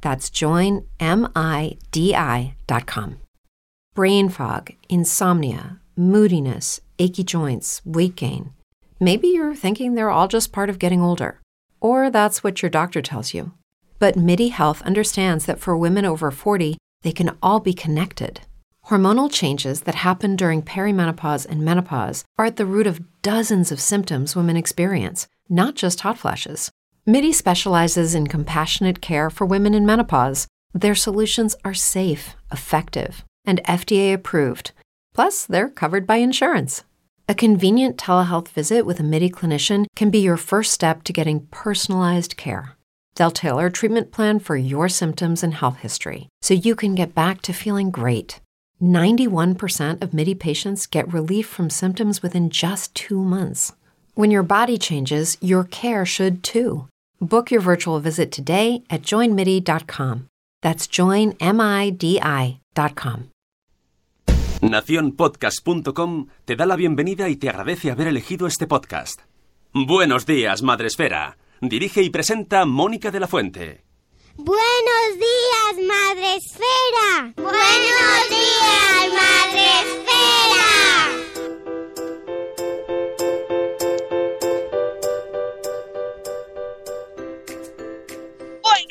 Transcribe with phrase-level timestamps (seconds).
[0.00, 0.86] That's joinmidi.com.
[3.94, 8.52] Brain fog, insomnia, moodiness, achy joints, weight gain.
[8.98, 11.40] Maybe you're thinking they're all just part of getting older,
[11.80, 13.52] or that's what your doctor tells you.
[13.98, 18.40] But MIDI Health understands that for women over 40, they can all be connected.
[18.86, 23.80] Hormonal changes that happen during perimenopause and menopause are at the root of dozens of
[23.80, 26.70] symptoms women experience, not just hot flashes.
[27.10, 30.46] MIDI specializes in compassionate care for women in menopause.
[30.72, 34.70] Their solutions are safe, effective, and FDA approved.
[35.12, 36.84] Plus, they're covered by insurance.
[37.28, 41.48] A convenient telehealth visit with a MIDI clinician can be your first step to getting
[41.50, 42.76] personalized care.
[43.16, 47.12] They'll tailor a treatment plan for your symptoms and health history so you can get
[47.12, 48.38] back to feeling great.
[48.80, 53.72] 91% of MIDI patients get relief from symptoms within just two months.
[54.14, 56.86] When your body changes, your care should too.
[57.20, 60.28] Book your virtual visit today at joinmidi.com.
[60.62, 61.40] That's joinmidi.com.
[64.62, 69.20] Naciónpodcast.com te da la bienvenida y te agradece haber elegido este podcast.
[69.72, 71.38] Buenos días, Madresfera.
[71.62, 73.84] Dirige y presenta Mónica de la Fuente.
[74.36, 77.32] Buenos días, Madre Esfera.
[77.36, 80.49] Buenos días, Madre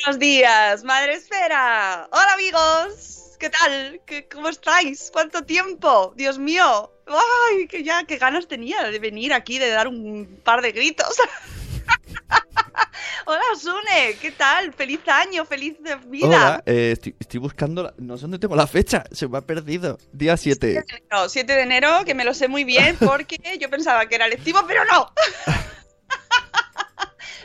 [0.06, 2.08] Buenos días, Madre Esfera.
[2.12, 4.00] Hola amigos, ¿qué tal?
[4.06, 5.10] ¿Qué- ¿Cómo estáis?
[5.12, 6.14] ¿Cuánto tiempo?
[6.16, 6.92] Dios mío.
[7.08, 11.16] Ay, que ya, qué ganas tenía de venir aquí, de dar un par de gritos.
[13.26, 14.74] Hola Sune, ¿qué tal?
[14.74, 16.28] Feliz año, feliz de vida.
[16.28, 19.42] Hola, eh, estoy, estoy buscando, la- no sé dónde tengo la fecha, se me ha
[19.42, 19.98] perdido.
[20.14, 20.84] Día 7.
[21.12, 24.28] No, 7 de enero, que me lo sé muy bien porque yo pensaba que era
[24.28, 25.12] lectivo, pero no.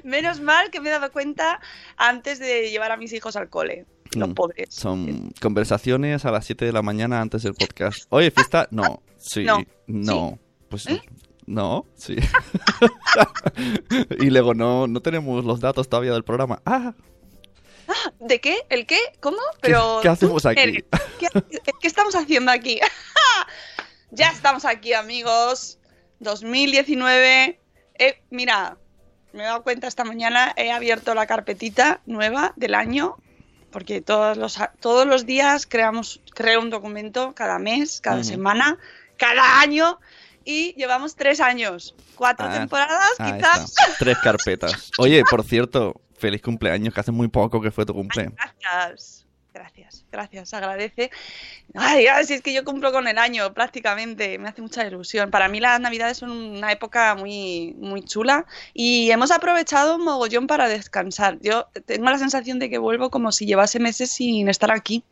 [0.04, 1.60] Menos mal que me he dado cuenta
[1.96, 3.86] antes de llevar a mis hijos al cole.
[4.12, 4.68] Los Mm, pobres.
[4.70, 8.04] Son conversaciones a las 7 de la mañana antes del podcast.
[8.10, 10.38] Oye, fiesta, no, sí, No, no,
[10.68, 11.00] pues ¿Eh?
[11.46, 12.16] no, sí.
[14.20, 16.62] y luego no, no tenemos los datos todavía del programa.
[16.64, 16.94] Ah,
[18.20, 18.58] ¿De qué?
[18.68, 18.98] ¿El qué?
[19.20, 19.38] ¿Cómo?
[19.54, 20.84] ¿qué, Pero qué hacemos aquí?
[21.18, 21.28] ¿Qué,
[21.80, 22.78] qué estamos haciendo aquí?
[24.10, 25.78] ya estamos aquí, amigos.
[26.20, 27.60] 2019.
[27.98, 28.78] Eh, mira,
[29.34, 33.16] me he dado cuenta esta mañana, he abierto la carpetita nueva del año,
[33.70, 38.78] porque todos los, todos los días creamos, creo un documento cada mes, cada semana,
[39.16, 39.98] cada año,
[40.44, 43.64] y llevamos tres años, cuatro Ah, temporadas, quizás.
[43.70, 44.90] está, tres carpetas.
[44.98, 48.30] Oye, por cierto, feliz cumpleaños, que hace muy poco que fue tu cumple.
[48.62, 49.23] Gracias,
[49.64, 51.10] gracias, gracias, agradece.
[51.74, 55.30] Ay, ay, si es que yo cumplo con el año prácticamente, me hace mucha ilusión.
[55.30, 58.44] Para mí las navidades son una época muy, muy chula
[58.74, 61.38] y hemos aprovechado un mogollón para descansar.
[61.40, 65.02] Yo tengo la sensación de que vuelvo como si llevase meses sin estar aquí.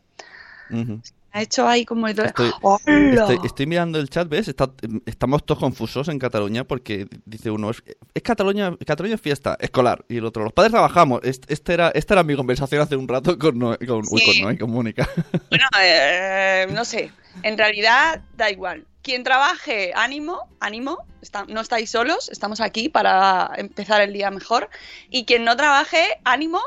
[1.35, 2.07] Ha hecho ahí como...
[2.07, 2.51] el- Estoy-.
[2.85, 4.47] Estoy, estoy mirando el chat, ¿ves?
[4.47, 4.69] Está-
[5.07, 7.83] estamos todos confusos en Cataluña porque dice uno, es,
[8.13, 10.05] es Cataluña, Cataluña es fiesta escolar.
[10.07, 11.21] Y el otro, los padres trabajamos.
[11.23, 14.41] Est- Este era, esta era mi conversación hace un rato con Noé, con, uy, con
[14.41, 15.09] Noé, con Mónica.
[15.49, 17.11] Bueno, eh, no sé.
[17.41, 18.85] En realidad da igual.
[19.01, 20.99] Quien trabaje, ánimo, ánimo.
[21.21, 24.69] está- no estáis solos, estamos aquí para empezar el día mejor.
[25.09, 26.59] Y quien no trabaje, ánimo.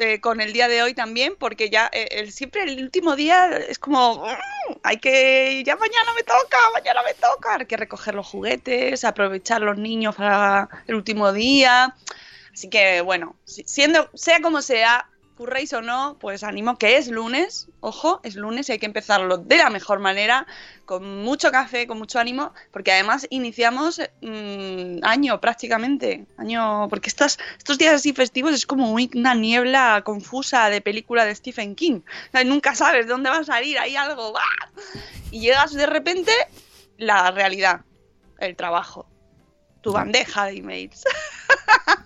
[0.00, 3.48] Eh, con el día de hoy también, porque ya eh, el, siempre el último día
[3.56, 8.14] es como, "Mm, hay que, ya mañana me toca, mañana me toca, hay que recoger
[8.14, 11.94] los juguetes, aprovechar los niños para el último día.
[12.52, 15.06] Así que bueno, si- siendo, sea como sea,
[15.40, 19.38] curréis o no, pues animo que es lunes, ojo, es lunes y hay que empezarlo
[19.38, 20.46] de la mejor manera,
[20.84, 27.38] con mucho café, con mucho ánimo, porque además iniciamos mm, año prácticamente, año, porque estas,
[27.56, 32.30] estos días así festivos es como una niebla confusa de película de Stephen King, O
[32.32, 34.34] sea, nunca sabes de dónde va a salir, hay algo,
[35.30, 36.32] y llegas de repente
[36.98, 37.80] la realidad,
[38.40, 39.06] el trabajo,
[39.80, 41.02] tu bandeja de emails.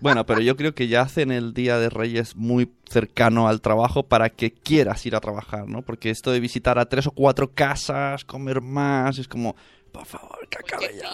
[0.01, 4.03] Bueno, pero yo creo que ya hacen el Día de Reyes muy cercano al trabajo
[4.03, 5.83] para que quieras ir a trabajar, ¿no?
[5.83, 9.57] Porque esto de visitar a tres o cuatro casas, comer más, es como,
[9.93, 11.11] por favor, que acabe ya.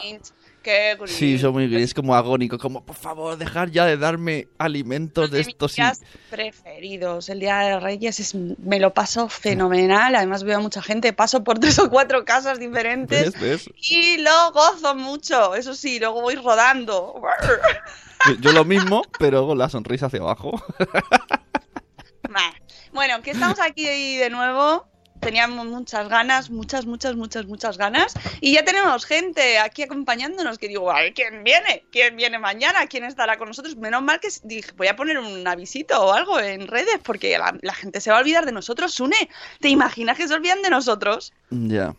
[0.62, 1.40] Qué Sí, cringe.
[1.40, 5.44] son muy es como agónico, como por favor, dejar ya de darme alimentos de de
[5.44, 5.82] mis estos y...
[5.82, 7.28] días preferidos.
[7.28, 10.14] El Día de Reyes es, me lo paso fenomenal.
[10.14, 13.40] Además veo a mucha gente, paso por tres o cuatro casas diferentes ¿Ves?
[13.40, 13.70] ¿Ves?
[13.90, 15.54] y lo gozo mucho.
[15.54, 17.20] Eso sí, luego voy rodando.
[18.40, 20.62] Yo- lo mismo, pero con la sonrisa hacia abajo.
[22.92, 24.86] Bueno, que estamos aquí de nuevo.
[25.20, 28.14] Teníamos muchas ganas, muchas, muchas, muchas, muchas ganas.
[28.40, 31.84] Y ya tenemos gente aquí acompañándonos que digo, a ver, ¿quién viene?
[31.92, 32.86] ¿Quién viene mañana?
[32.86, 33.76] ¿Quién estará con nosotros?
[33.76, 37.54] Menos mal que dije, voy a poner un avisito o algo en redes porque la,
[37.60, 38.94] la gente se va a olvidar de nosotros.
[38.94, 39.28] Sune,
[39.60, 41.32] ¿te imaginas que se olvidan de nosotros?
[41.50, 41.94] ya,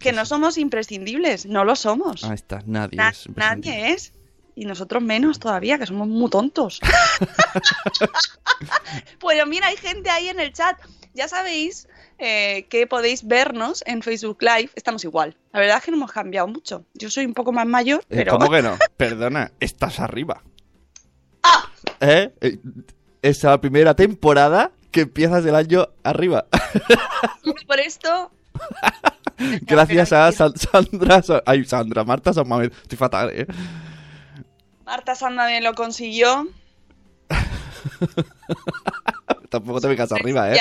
[0.00, 2.24] Que no somos imprescindibles, no lo somos.
[2.24, 3.28] ahí está, nadie Na- es.
[3.36, 4.12] nadie es.
[4.56, 6.80] Y nosotros menos todavía, que somos muy tontos.
[9.20, 10.76] bueno, mira, hay gente ahí en el chat.
[11.14, 11.88] Ya sabéis
[12.18, 14.70] eh, que podéis vernos en Facebook Live.
[14.74, 15.36] Estamos igual.
[15.52, 16.84] La verdad es que no hemos cambiado mucho.
[16.94, 18.32] Yo soy un poco más mayor, Eh, pero...
[18.38, 18.76] ¿Cómo que no?
[18.96, 20.42] Perdona, estás arriba.
[21.42, 21.70] ¡Ah!
[22.00, 22.34] ¿Eh?
[22.40, 22.58] Eh,
[23.22, 26.46] Esa primera temporada que empiezas el año arriba.
[27.66, 28.30] Por esto...
[29.62, 31.22] Gracias a San- Sandra.
[31.22, 32.70] Sa- Ay, Sandra, Marta San Mamés.
[32.82, 33.46] Estoy fatal, ¿eh?
[34.84, 36.48] Marta Sanda me lo consiguió.
[39.50, 40.58] Tampoco te vengas arriba, ¿eh?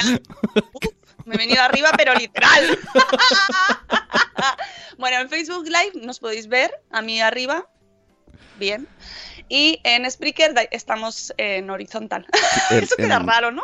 [0.74, 0.86] Uf,
[1.26, 2.78] me he venido arriba, pero literal.
[4.98, 7.68] bueno, en Facebook Live nos podéis ver, a mí arriba.
[8.60, 8.88] Bien.
[9.50, 12.26] Y en Spreaker estamos en horizontal.
[12.70, 13.64] En- Eso queda en- raro, ¿no?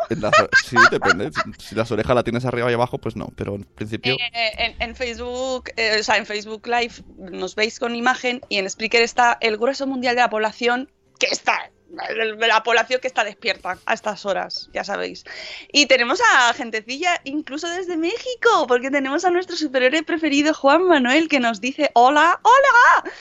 [0.66, 1.32] sí, depende.
[1.58, 3.28] Si, las orejas la tienes arriba y abajo, pues no.
[3.36, 4.16] Pero en principio.
[4.16, 8.58] Eh, en, en Facebook, eh, o sea, en Facebook Live nos veis con imagen y
[8.58, 13.24] en Spreaker está el grueso mundial de la población que está, la población que está
[13.24, 15.24] despierta a estas horas, ya sabéis.
[15.72, 21.28] Y tenemos a gentecilla incluso desde México, porque tenemos a nuestro superhéroe preferido Juan Manuel
[21.28, 23.12] que nos dice hola, hola.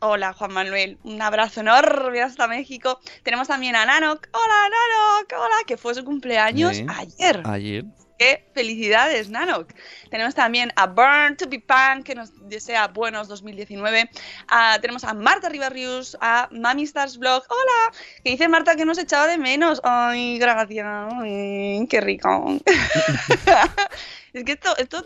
[0.00, 3.00] Hola Juan Manuel, un abrazo enorme hasta México.
[3.22, 6.86] Tenemos también a Nanok, hola Nanok, hola, que fue su cumpleaños Sí.
[6.88, 7.42] ayer.
[7.46, 7.84] Ayer.
[8.18, 9.72] ¡Qué felicidades, Nanok!
[10.10, 14.08] Tenemos también a Burn to be Punk, que nos desea buenos 2019.
[14.48, 17.42] Ah, tenemos a Marta Ribarrius, a Mami Stars Blog.
[17.48, 17.92] ¡Hola!
[18.24, 19.82] Que dice Marta que nos echaba de menos.
[19.84, 21.12] ¡Ay, gracias!
[21.90, 22.58] ¡Qué rico!
[24.32, 25.04] es que esto, esto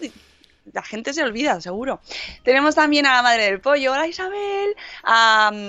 [0.72, 2.00] la gente se olvida, seguro.
[2.42, 3.92] Tenemos también a la Madre del Pollo.
[3.92, 4.76] ¡Hola, Isabel!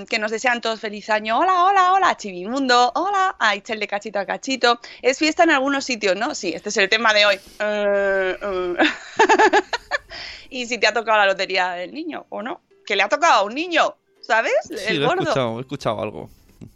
[0.08, 1.40] Que nos desean todos feliz año.
[1.40, 2.18] ¡Hola, hola, hola!
[2.18, 2.92] Chivimundo.
[2.96, 3.36] ¡Hola!
[3.40, 4.80] A Itzel de cachito a cachito.
[5.02, 6.36] Es fiesta en algunos sitios, ¿no?
[6.36, 7.40] Sí, este es el tema de hoy.
[7.60, 8.76] Eh, eh.
[10.50, 12.62] y si te ha tocado la lotería del niño o no.
[12.86, 14.54] Que le ha tocado a un niño, ¿sabes?
[14.68, 15.22] Sí, el lo he gordo.
[15.24, 16.30] escuchado, he escuchado algo.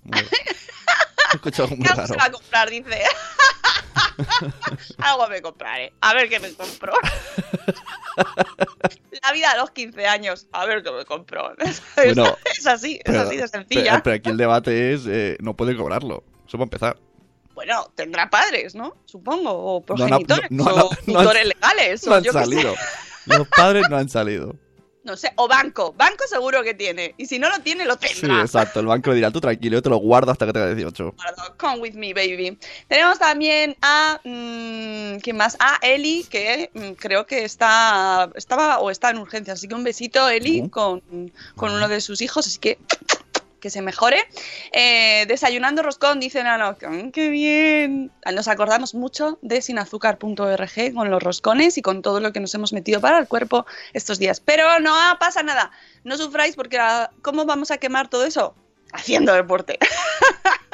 [1.33, 2.13] He escuchado algo muy ¿Qué algo raro.
[2.13, 2.69] se va a comprar?
[2.69, 3.03] Dice.
[4.99, 5.93] algo me compraré.
[6.01, 6.93] A ver qué me compro.
[9.23, 10.47] La vida a los 15 años.
[10.51, 11.53] A ver qué me compro.
[11.59, 14.01] Es, Bueno, es así, es así de sencilla.
[14.03, 16.23] pero aquí el debate es: eh, no puede cobrarlo.
[16.47, 16.97] Eso va a empezar.
[17.53, 18.95] Bueno, tendrá padres, ¿no?
[19.05, 19.51] Supongo.
[19.51, 20.51] O no, progenitores.
[20.51, 22.05] no, no, o no, han- tutores legales.
[22.05, 22.75] No o han yo salido.
[23.25, 24.55] Los padres no han salido.
[25.05, 25.31] No sé.
[25.35, 25.93] O banco.
[25.97, 27.13] Banco seguro que tiene.
[27.17, 28.41] Y si no lo tiene, lo Sí, tendrá.
[28.41, 28.79] exacto.
[28.79, 31.11] El banco le dirá: tú tranquilo, yo te lo guardo hasta que tenga 18.
[31.15, 32.57] Guardo, Come with me, baby.
[32.87, 34.19] Tenemos también a.
[34.23, 35.55] mm, ¿Quién más?
[35.59, 38.29] A Eli, que mm, creo que está.
[38.35, 39.53] Estaba o está en urgencia.
[39.53, 40.69] Así que un besito, Eli, Uh.
[40.69, 41.01] con,
[41.55, 42.47] con uno de sus hijos.
[42.47, 42.77] Así que.
[43.65, 44.23] Que se mejore.
[44.73, 46.77] Eh, desayunando roscón, dice Nano.
[46.79, 48.11] "Mm, ¡Qué bien!
[48.31, 52.73] Nos acordamos mucho de sinazúcar.org con los roscones y con todo lo que nos hemos
[52.73, 54.39] metido para el cuerpo estos días.
[54.39, 55.71] Pero no pasa nada.
[56.03, 58.53] No sufráis porque ah, ¿cómo vamos a quemar todo eso?
[58.93, 59.79] Haciendo deporte.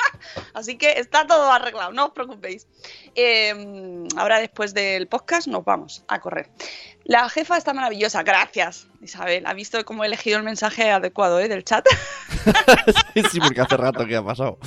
[0.54, 2.68] Así que está todo arreglado, no os preocupéis.
[3.16, 6.50] Eh, ahora después del podcast nos vamos a correr.
[7.04, 9.46] La jefa está maravillosa, gracias Isabel.
[9.46, 11.48] Ha visto cómo he elegido el mensaje adecuado ¿eh?
[11.48, 11.86] del chat.
[13.32, 14.58] sí, porque hace rato que ha pasado.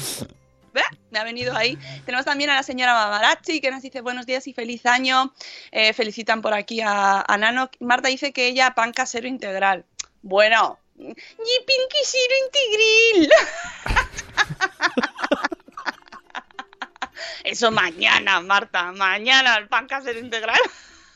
[1.10, 1.78] Me ha venido ahí.
[2.04, 5.32] Tenemos también a la señora Mamarachi que nos dice buenos días y feliz año.
[5.70, 7.70] Eh, felicitan por aquí a, a Nano.
[7.78, 9.84] Marta dice que ella pan casero integral.
[10.22, 13.32] Bueno, y pan casero integral.
[17.44, 20.60] Eso mañana, Marta, mañana el pan casero integral.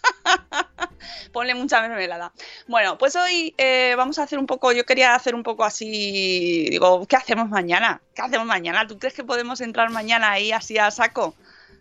[1.32, 2.32] Ponle mucha mermelada.
[2.66, 6.68] Bueno, pues hoy eh, vamos a hacer un poco, yo quería hacer un poco así,
[6.70, 8.00] digo, ¿qué hacemos mañana?
[8.14, 8.86] ¿Qué hacemos mañana?
[8.86, 11.34] ¿Tú crees que podemos entrar mañana ahí así a saco?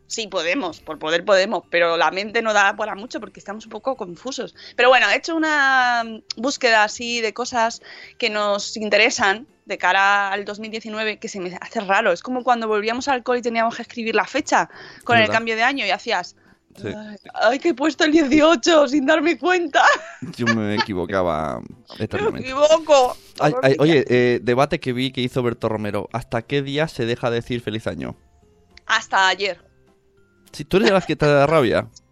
[0.07, 3.71] Sí, podemos, por poder podemos, pero la mente no da para mucho porque estamos un
[3.71, 4.55] poco confusos.
[4.77, 6.03] Pero bueno, he hecho una
[6.37, 7.81] búsqueda así de cosas
[8.17, 12.11] que nos interesan de cara al 2019 que se me hace raro.
[12.11, 14.69] Es como cuando volvíamos al alcohol y teníamos que escribir la fecha
[15.03, 16.35] con el cambio de año y hacías...
[16.79, 16.89] Sí.
[17.33, 19.83] Ay, que he puesto el 18 sin darme cuenta.
[20.37, 21.59] Yo me equivocaba
[21.97, 23.17] Me equivoco.
[23.39, 26.07] Ay, ay, oye, eh, debate que vi que hizo Berto Romero.
[26.13, 28.15] ¿Hasta qué día se deja decir feliz año?
[28.85, 29.59] Hasta ayer.
[30.51, 31.87] Si tú eres de las que te da rabia,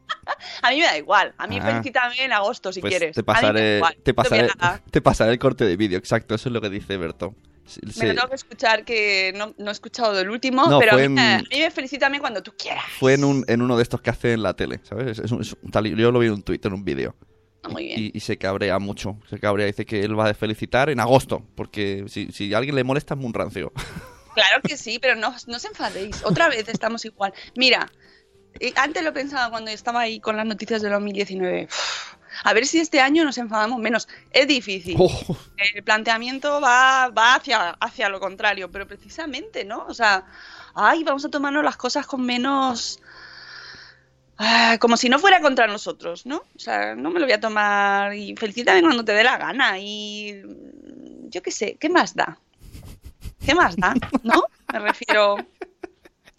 [0.61, 1.33] A mí me da igual.
[1.37, 1.65] A mí Ah.
[1.65, 3.15] felicítame en agosto si pues quieres.
[3.15, 4.47] te pasaré, te, pasaré,
[4.91, 5.97] te pasaré el corte de vídeo.
[5.97, 7.35] Exacto, eso es lo que dice Berto.
[7.65, 10.77] Sí, Me sí, lo tengo que escuchar que no, no he escuchado del último, No,
[10.79, 12.83] pero a mí, me- en- a mí me felicítame cuando tú quieras.
[12.99, 15.17] Fue en, un, en uno de estos que hace en la tele, ¿sabes?
[15.17, 17.15] Es un- es un tal- yo lo vi en un tuit, en un vídeo.
[17.63, 17.99] Ah, Muy bien.
[17.99, 19.17] Y, y se cabrea mucho.
[19.31, 21.43] Se cabrea, dice que él va a felicitar en agosto.
[21.55, 23.73] Porque si, si a alguien le molesta es muy rancio.
[24.35, 26.23] Claro que sí, pero no, no os enfadéis.
[26.23, 27.33] Otra vez estamos igual.
[27.55, 27.89] Mira,
[28.75, 31.65] antes lo pensaba cuando estaba ahí con las noticias del 2019.
[31.69, 34.07] Uf, A ver si este año nos enfadamos menos.
[34.31, 34.95] Es difícil.
[34.99, 39.85] Oh, El planteamiento va, va hacia, hacia lo contrario, pero precisamente, ¿no?
[39.87, 40.25] O sea,
[40.73, 42.99] ay, vamos a tomarnos las cosas con menos...
[44.37, 46.37] ah, como si no fuera contra nosotros, ¿no?
[46.55, 49.77] O sea, no me lo voy a tomar y felicítame cuando te dé la gana
[49.79, 52.37] y mm, yo qué sé, ¿qué más da?
[53.45, 53.93] ¿Qué más da?
[54.23, 54.43] ¿No?
[54.73, 55.37] Me refiero,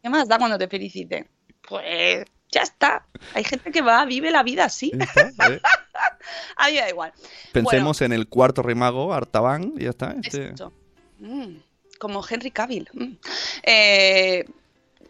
[0.03, 1.29] ¿qué más da cuando te felicite?
[1.69, 3.05] Pues ya está.
[3.35, 4.93] Hay gente que va, vive la vida así.
[4.99, 5.61] está, ¿eh?
[6.57, 7.13] A mí me da igual.
[7.53, 10.15] Pensemos en el cuarto rey mago, Artaban, y ya está.
[10.23, 10.55] este-.
[11.19, 11.57] Mm,
[11.99, 12.89] como Henry Cavill.
[12.93, 13.13] Mm.
[13.63, 14.45] Eh,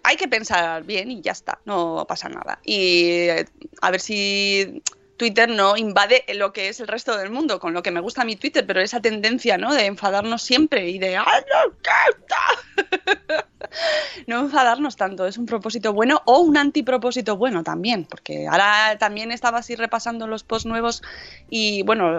[0.03, 2.61] hay que pensar bien y ya está, no pasa nada.
[2.65, 3.47] Y eh,
[3.81, 4.83] a ver si
[5.17, 8.25] Twitter no invade lo que es el resto del mundo, con lo que me gusta
[8.25, 9.75] mi Twitter, pero esa tendencia, ¿no?
[9.75, 11.73] De enfadarnos siempre y de ¡ay, no!
[14.27, 19.33] no enfadarnos tanto, es un propósito bueno o un antipropósito bueno también, porque ahora también
[19.33, 21.03] estaba así repasando los posts nuevos
[21.49, 22.19] y bueno,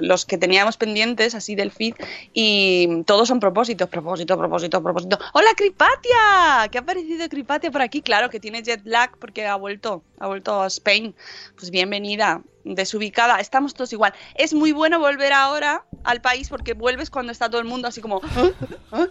[0.00, 1.94] los que teníamos pendientes así del feed
[2.32, 5.18] y todos son propósitos, propósito, propósito, propósito.
[5.32, 6.68] ¡Hola Cripatia!
[6.70, 8.02] ¿Qué ha aparecido Cripatia por aquí?
[8.02, 11.14] Claro que tiene jet lag porque ha vuelto, ha vuelto a Spain.
[11.56, 14.14] Pues bienvenida, desubicada, estamos todos igual.
[14.34, 18.00] Es muy bueno volver ahora al país porque vuelves cuando está todo el mundo así
[18.00, 18.50] como ¿Ah?
[18.92, 19.06] ¿Ah?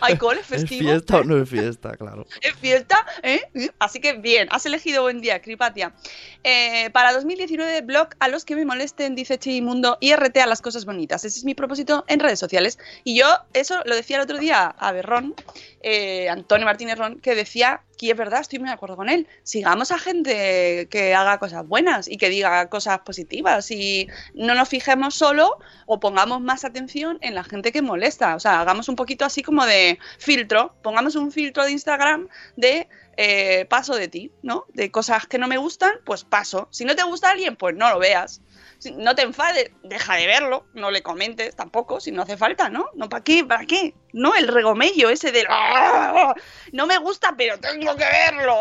[0.00, 0.90] hay cole ¿Es festivo.
[0.90, 1.96] fiesta o no es fiesta?
[1.96, 2.26] Claro.
[2.40, 3.04] ¿Es fiesta?
[3.22, 3.40] ¿Eh?
[3.78, 5.92] Así que bien, has elegido buen día, Cripatia.
[6.44, 10.62] Eh, para 2019, blog a los que me molesten, dice Chimundo, y RT a las
[10.62, 11.24] cosas bonitas.
[11.24, 12.78] Ese es mi propósito en redes sociales.
[13.04, 15.34] Y yo, eso lo decía el otro día a Berrón,
[15.82, 19.26] eh, Antonio Martínez Ron, que decía, que es verdad, estoy muy de acuerdo con él,
[19.42, 24.70] sigamos a gente que haga cosas buenas y que diga cosas positivas y no nos
[24.70, 28.36] fijemos solo o pongamos más atención en la gente que molesta.
[28.36, 32.88] O sea, hagamos un poquito así como de filtro, pongamos un filtro de Instagram de
[33.22, 34.64] eh, paso de ti, ¿no?
[34.72, 36.68] De cosas que no me gustan, pues paso.
[36.70, 38.40] Si no te gusta alguien, pues no lo veas.
[38.78, 42.70] Si no te enfades, deja de verlo, no le comentes tampoco, si no hace falta,
[42.70, 42.86] ¿no?
[42.94, 43.44] No, ¿para qué?
[43.44, 43.94] ¿Para qué?
[44.14, 45.44] No, el regomello ese del...
[45.50, 46.32] "Ah,
[46.72, 48.58] No me gusta, pero tengo que verlo.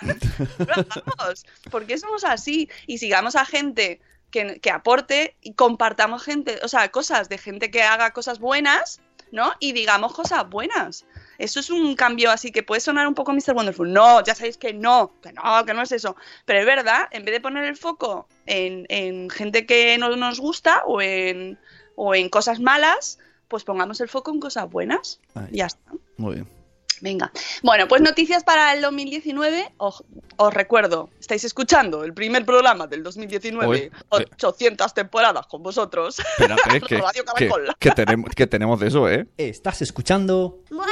[1.70, 4.00] Porque somos así y sigamos a gente
[4.32, 9.00] que, que aporte y compartamos gente, o sea, cosas de gente que haga cosas buenas,
[9.32, 9.52] ¿no?
[9.60, 11.04] Y digamos cosas buenas.
[11.38, 13.54] Eso es un cambio así que puede sonar un poco Mr.
[13.54, 13.92] Wonderful.
[13.92, 16.16] No, ya sabéis que no, que no, que no es eso.
[16.44, 20.40] Pero es verdad, en vez de poner el foco en, en gente que no nos
[20.40, 21.58] gusta o en,
[21.96, 23.18] o en cosas malas,
[23.48, 25.20] pues pongamos el foco en cosas buenas.
[25.34, 25.48] Ahí.
[25.52, 25.92] Ya está.
[26.16, 26.59] Muy bien.
[27.00, 27.32] Venga.
[27.62, 29.72] Bueno, pues noticias para el 2019.
[29.78, 30.04] Os,
[30.36, 33.66] os recuerdo, estáis escuchando el primer programa del 2019.
[33.66, 33.90] Uy, eh.
[34.10, 36.18] 800 temporadas con vosotros.
[36.18, 37.76] Espérate, que, Radio que, Caracol.
[37.78, 39.26] que tenemos, que tenemos de eso, ¿eh?
[39.36, 40.86] Estás escuchando Buenos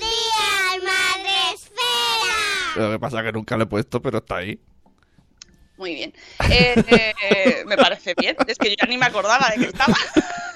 [0.00, 2.86] días, Madre Esfera.
[2.86, 4.60] Lo que pasa es que nunca lo he puesto, pero está ahí.
[5.76, 6.14] Muy bien.
[6.50, 8.36] Eh, eh, me parece bien.
[8.46, 9.94] Es que yo ya ni me acordaba de que estaba.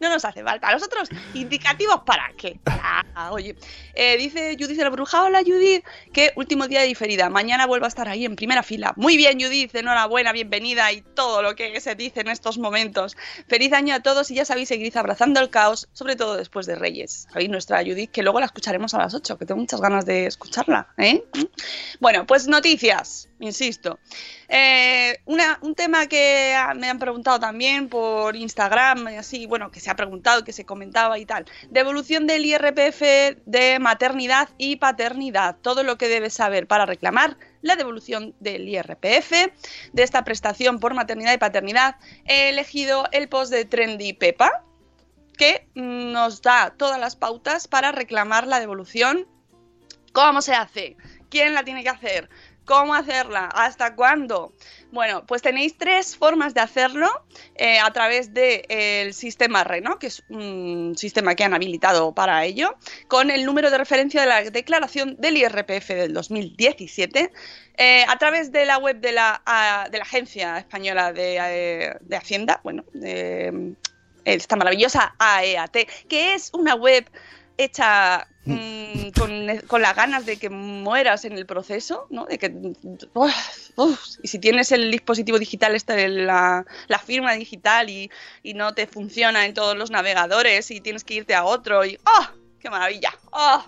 [0.00, 0.68] No nos hace falta.
[0.68, 2.58] ¿A nosotros indicativos para qué?
[2.66, 3.56] Ah, oye,
[3.94, 7.88] eh, dice Judith la Bruja, hola Judith, que último día de diferida, mañana vuelvo a
[7.88, 8.92] estar ahí en primera fila.
[8.96, 13.16] Muy bien Judith, enhorabuena, bienvenida y todo lo que se dice en estos momentos.
[13.48, 16.74] Feliz año a todos y ya sabéis, seguid abrazando el caos, sobre todo después de
[16.74, 17.26] Reyes.
[17.30, 20.26] Sabéis nuestra Judith, que luego la escucharemos a las 8, que tengo muchas ganas de
[20.26, 20.88] escucharla.
[20.98, 21.24] ¿eh?
[22.00, 23.98] Bueno, pues noticias, insisto.
[24.48, 29.96] Eh, un tema que me han preguntado también por Instagram, así, bueno, que se ha
[29.96, 31.44] preguntado, que se comentaba y tal.
[31.70, 33.00] Devolución del IRPF
[33.46, 35.56] de maternidad y paternidad.
[35.62, 39.30] Todo lo que debes saber para reclamar la devolución del IRPF
[39.92, 41.96] de esta prestación por maternidad y paternidad.
[42.26, 44.64] He elegido el post de Trendy Pepa,
[45.36, 49.26] que mm, nos da todas las pautas para reclamar la devolución
[50.14, 50.96] ¿Cómo se hace?
[51.28, 52.30] ¿Quién la tiene que hacer?
[52.64, 53.46] ¿Cómo hacerla?
[53.54, 54.54] ¿Hasta cuándo?
[54.90, 57.08] Bueno, pues tenéis tres formas de hacerlo
[57.56, 62.76] eh, a través del sistema RENO, que es un sistema que han habilitado para ello,
[63.08, 67.32] con el número de referencia de la declaración del IRPF del 2017,
[67.76, 72.60] eh, a través de la web de la, de Agencia Española de, eh, de Hacienda,
[72.62, 73.74] bueno, de
[74.24, 75.76] esta maravillosa AEAT,
[76.08, 77.04] que es una web
[77.56, 79.10] hecha mm,
[79.68, 82.26] con, las ganas de que mueras en el proceso, ¿no?
[82.26, 82.52] De que,
[84.22, 88.10] y si tienes el dispositivo digital, este, la, la firma digital y,
[88.42, 91.98] y no te funciona en todos los navegadores y tienes que irte a otro y
[92.06, 92.26] ¡oh!
[92.60, 93.12] ¡Qué maravilla!
[93.30, 93.64] ¡Oh!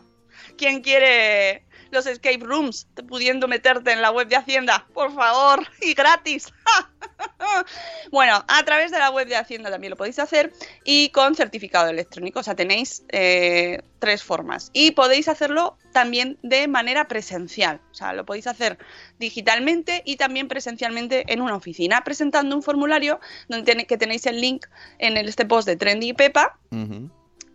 [0.56, 4.86] ¿Quién quiere los escape rooms pudiendo meterte en la web de Hacienda?
[4.94, 6.52] Por favor, y gratis.
[8.10, 10.52] bueno, a través de la web de Hacienda también lo podéis hacer
[10.84, 12.40] y con certificado electrónico.
[12.40, 14.70] O sea, tenéis eh, tres formas.
[14.72, 17.80] Y podéis hacerlo también de manera presencial.
[17.90, 18.78] O sea, lo podéis hacer
[19.18, 24.40] digitalmente y también presencialmente en una oficina, presentando un formulario donde tiene- que tenéis el
[24.40, 24.66] link
[24.98, 26.58] en este post de Trendy y Pepa.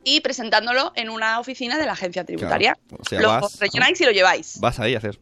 [0.03, 2.77] Y presentándolo en una oficina de la agencia tributaria.
[2.87, 4.59] Claro, o sea, lo vas- rellenáis y lo lleváis.
[4.59, 5.19] Vas ahí a hacer.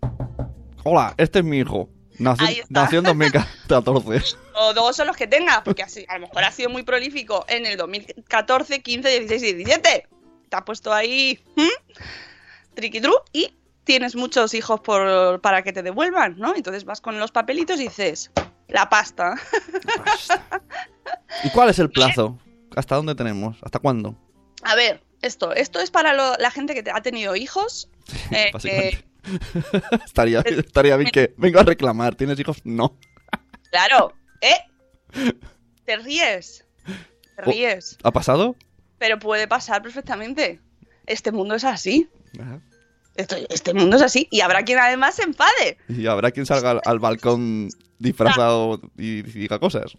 [0.83, 1.89] Hola, este es mi hijo.
[2.17, 4.35] Nació, en 2014.
[4.61, 7.45] O dos son los que tengas, porque así, a lo mejor ha sido muy prolífico
[7.47, 10.07] en el 2014, 15, 16 y 17.
[10.49, 11.39] Te has puesto ahí
[12.73, 13.55] triquitru y
[13.85, 16.53] tienes muchos hijos por, para que te devuelvan, ¿no?
[16.55, 18.31] Entonces vas con los papelitos y dices,
[18.67, 19.35] la pasta.
[21.45, 22.37] ¿Y cuál es el plazo?
[22.75, 23.57] ¿Hasta dónde tenemos?
[23.61, 24.15] ¿Hasta cuándo?
[24.63, 27.89] A ver, esto, esto es para lo- la gente que te- ha tenido hijos.
[28.31, 28.51] eh,
[30.05, 32.15] estaría, estaría bien que vengo a reclamar.
[32.15, 32.57] ¿Tienes hijos?
[32.63, 32.97] No.
[33.71, 34.57] claro, ¿eh?
[35.85, 36.65] Te ríes.
[36.85, 37.51] Te Oh.
[37.51, 37.97] ríes.
[38.03, 38.55] ¿Ha pasado?
[38.97, 40.59] Pero puede pasar perfectamente.
[41.05, 42.09] Este mundo es así.
[42.39, 42.59] Ajá.
[43.15, 44.27] Este mundo es así.
[44.29, 45.77] Y habrá quien además se enfade.
[45.87, 49.93] Y habrá quien salga al, al balcón disfrazado y diga cosas.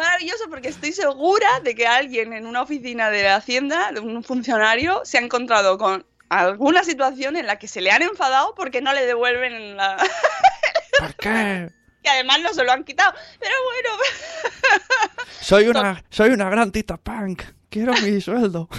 [0.00, 5.02] Maravilloso porque estoy segura de que alguien en una oficina de Hacienda, de un funcionario,
[5.04, 8.94] se ha encontrado con alguna situación en la que se le han enfadado porque no
[8.94, 9.98] le devuelven la...
[10.98, 11.70] ¿Por qué?
[12.02, 13.12] que además no se lo han quitado.
[13.38, 14.02] Pero bueno,
[15.42, 17.42] Soy una, soy una gran tita punk.
[17.68, 18.70] Quiero mi sueldo.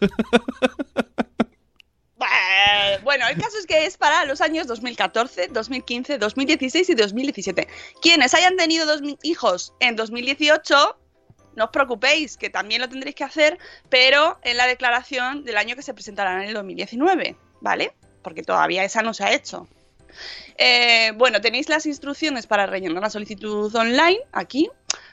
[2.50, 7.68] Eh, Bueno, el caso es que es para los años 2014, 2015, 2016 y 2017.
[8.02, 10.98] Quienes hayan tenido dos hijos en 2018,
[11.56, 13.58] no os preocupéis, que también lo tendréis que hacer,
[13.88, 17.94] pero en la declaración del año que se presentará en el 2019, ¿vale?
[18.22, 19.68] Porque todavía esa no se ha hecho.
[20.58, 24.68] Eh, bueno, tenéis las instrucciones para rellenar la solicitud online aquí,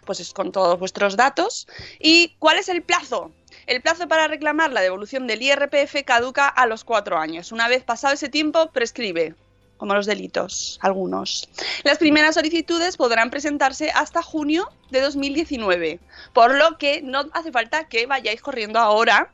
[0.05, 1.67] pues es con todos vuestros datos.
[1.99, 3.31] ¿Y cuál es el plazo?
[3.67, 7.51] El plazo para reclamar la devolución del IRPF caduca a los cuatro años.
[7.51, 9.35] Una vez pasado ese tiempo, prescribe,
[9.75, 11.49] como los delitos, algunos.
[11.83, 15.99] Las primeras solicitudes podrán presentarse hasta junio de 2019,
[16.33, 19.33] por lo que no hace falta que vayáis corriendo ahora.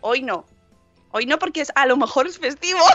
[0.00, 0.44] Hoy no.
[1.12, 2.80] Hoy no porque es, a lo mejor es festivo.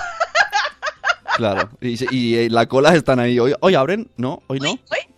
[1.37, 1.69] Claro.
[1.79, 3.39] Y, se- y, eh, la cola están ahí.
[3.39, 4.11] ¿Hoy, hoy abren?
[4.17, 4.71] No, hoy no.
[4.71, 5.10] Hoy, hoy.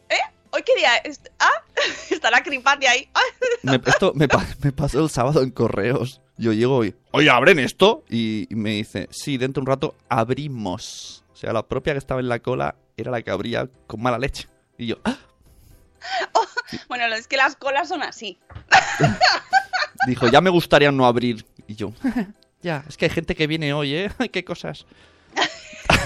[0.53, 1.19] ¿Hoy qué día es?
[1.39, 1.49] Ah,
[2.09, 3.09] estará Cripati ahí.
[3.13, 3.21] Ah,
[3.63, 6.21] Me, esto me, pa- me pasó el sábado en correos.
[6.37, 8.03] Yo llego y, oye, ¿abren esto?
[8.09, 11.23] Y me dice, sí, dentro de un rato abrimos.
[11.33, 14.17] O sea, la propia que estaba en la cola era la que abría con mala
[14.19, 14.47] leche.
[14.77, 15.17] Y yo, ¡ah!
[16.87, 18.39] Bueno, es que las colas son así.
[20.07, 21.45] dijo, ya me gustaría no abrir.
[21.67, 21.93] Y yo,
[22.61, 24.11] ya, es que hay gente que viene hoy, ¿eh?
[24.31, 24.85] Qué cosas.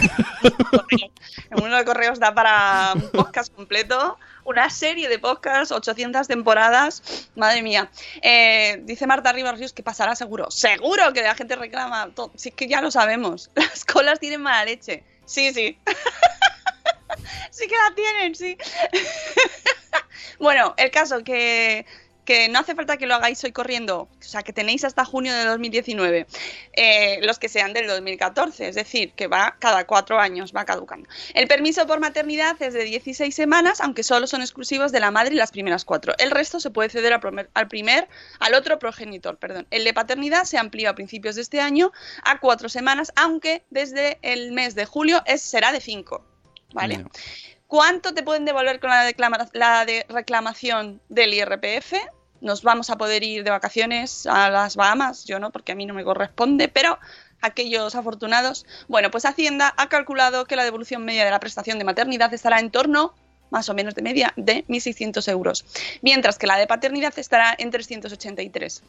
[1.49, 7.29] El mundo de correos da para un podcast completo, una serie de podcasts, 800 temporadas.
[7.35, 7.89] Madre mía.
[8.21, 10.49] Eh, dice Marta Rivas que pasará seguro.
[10.51, 12.09] Seguro que la gente reclama.
[12.13, 12.31] todo.
[12.35, 13.51] Si es que ya lo sabemos.
[13.55, 15.03] Las colas tienen mala leche.
[15.25, 15.77] Sí, sí.
[17.51, 18.57] sí que la tienen, sí.
[20.39, 21.85] bueno, el caso que,
[22.27, 24.01] que no hace falta que lo hagáis hoy corriendo.
[24.01, 26.27] O sea, que tenéis hasta junio de 2019
[26.73, 31.07] eh, los que sean del 2014, es decir, que va cada cuatro años, va caducando.
[31.33, 35.35] El permiso por maternidad es de 16 semanas, aunque solo son exclusivos de la madre
[35.35, 36.13] y las primeras cuatro.
[36.17, 38.09] El resto se puede ceder al primer,
[38.39, 39.65] al, otro progenitor, perdón.
[39.71, 41.93] El de paternidad se amplió a principios de este año
[42.25, 46.25] a cuatro semanas, aunque desde el mes de julio es, será de cinco,
[46.73, 47.05] ¿vale?
[47.67, 49.13] ¿Cuánto te pueden devolver con la,
[49.53, 51.93] la de reclamación del IRPF?
[52.41, 55.85] Nos vamos a poder ir de vacaciones a las Bahamas, yo no, porque a mí
[55.85, 56.99] no me corresponde, pero
[57.41, 58.65] aquellos afortunados.
[58.87, 62.59] Bueno, pues Hacienda ha calculado que la devolución media de la prestación de maternidad estará
[62.59, 63.13] en torno,
[63.49, 65.65] más o menos de media, de 1.600 euros,
[66.01, 68.83] mientras que la de paternidad estará en 383.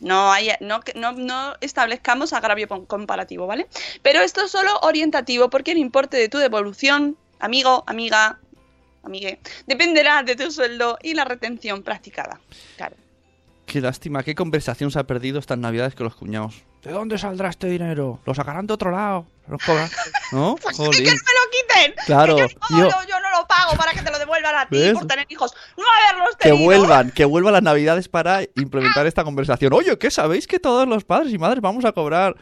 [0.00, 3.66] No, hay, no, no, no establezcamos agravio comparativo, ¿vale?
[4.02, 8.38] Pero esto es solo orientativo porque el importe de tu devolución, amigo, amiga,
[9.06, 12.40] amigue, dependerá de tu sueldo y la retención practicada.
[12.76, 12.96] Claro.
[13.64, 16.62] Qué lástima, qué conversación se ha perdido estas navidades con los cuñados.
[16.82, 18.20] ¿De dónde saldrá este dinero?
[18.24, 19.26] ¿Lo sacarán de otro lado?
[20.32, 20.54] ¿No?
[20.62, 21.94] Pues que me lo quiten.
[22.06, 24.78] Claro, Que yo, no, yo- no lo pago para que te lo devuelvan a ti
[24.78, 24.92] ¿Ves?
[24.94, 25.52] por tener hijos.
[25.76, 26.64] No haberlos Que tenido.
[26.64, 29.72] vuelvan, que vuelvan las navidades para implementar esta conversación.
[29.72, 32.36] Oye, ¿qué sabéis que todos los padres y madres vamos a cobrar?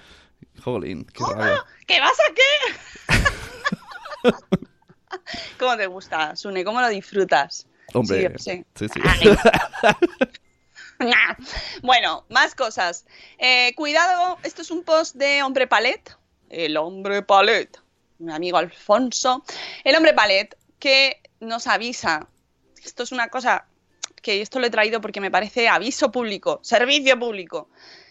[0.63, 1.65] Jolín, qué rabia.
[1.87, 3.23] ¿Qué vas a qué?
[5.59, 6.65] ¿Cómo te gusta, Sune?
[6.65, 7.67] ¿Cómo lo disfrutas?
[7.93, 9.01] Hombre, Sí, sí, sí.
[10.99, 11.35] Nah.
[11.83, 13.05] Bueno, más cosas.
[13.39, 16.17] Eh, cuidado, esto es un post de Hombre Palet.
[16.49, 17.79] El Hombre Palet.
[18.19, 19.45] Mi amigo Alfonso.
[19.83, 22.29] El Hombre Palet que nos avisa.
[22.85, 23.67] Esto es una cosa
[24.23, 27.69] que esto lo he traído porque me parece aviso público, servicio público.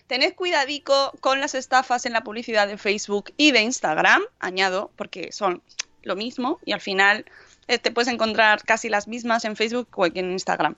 [0.08, 5.32] Tened cuidadico con las estafas en la publicidad de Facebook y de Instagram, añado, porque
[5.32, 5.64] son
[6.04, 7.26] lo mismo y al final
[7.68, 10.76] eh, te puedes encontrar casi las mismas en Facebook o en Instagram.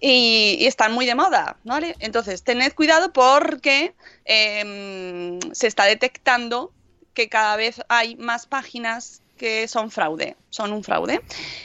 [0.00, 1.96] Y, están muy de moda, ¿vale?
[1.98, 3.94] Entonces, tened cuidado porque
[4.24, 6.72] em, se está detectando
[7.14, 11.20] que cada vez hay más páginas que son fraude, son un fraude.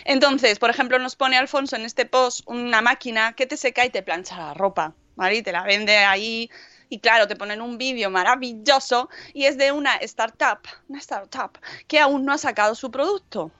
[0.05, 3.89] Entonces, por ejemplo, nos pone Alfonso en este post una máquina que te seca y
[3.89, 5.37] te plancha la ropa, ¿vale?
[5.37, 6.49] Y te la vende ahí
[6.93, 11.99] y claro, te ponen un vídeo maravilloso y es de una startup, una startup que
[11.99, 13.51] aún no ha sacado su producto.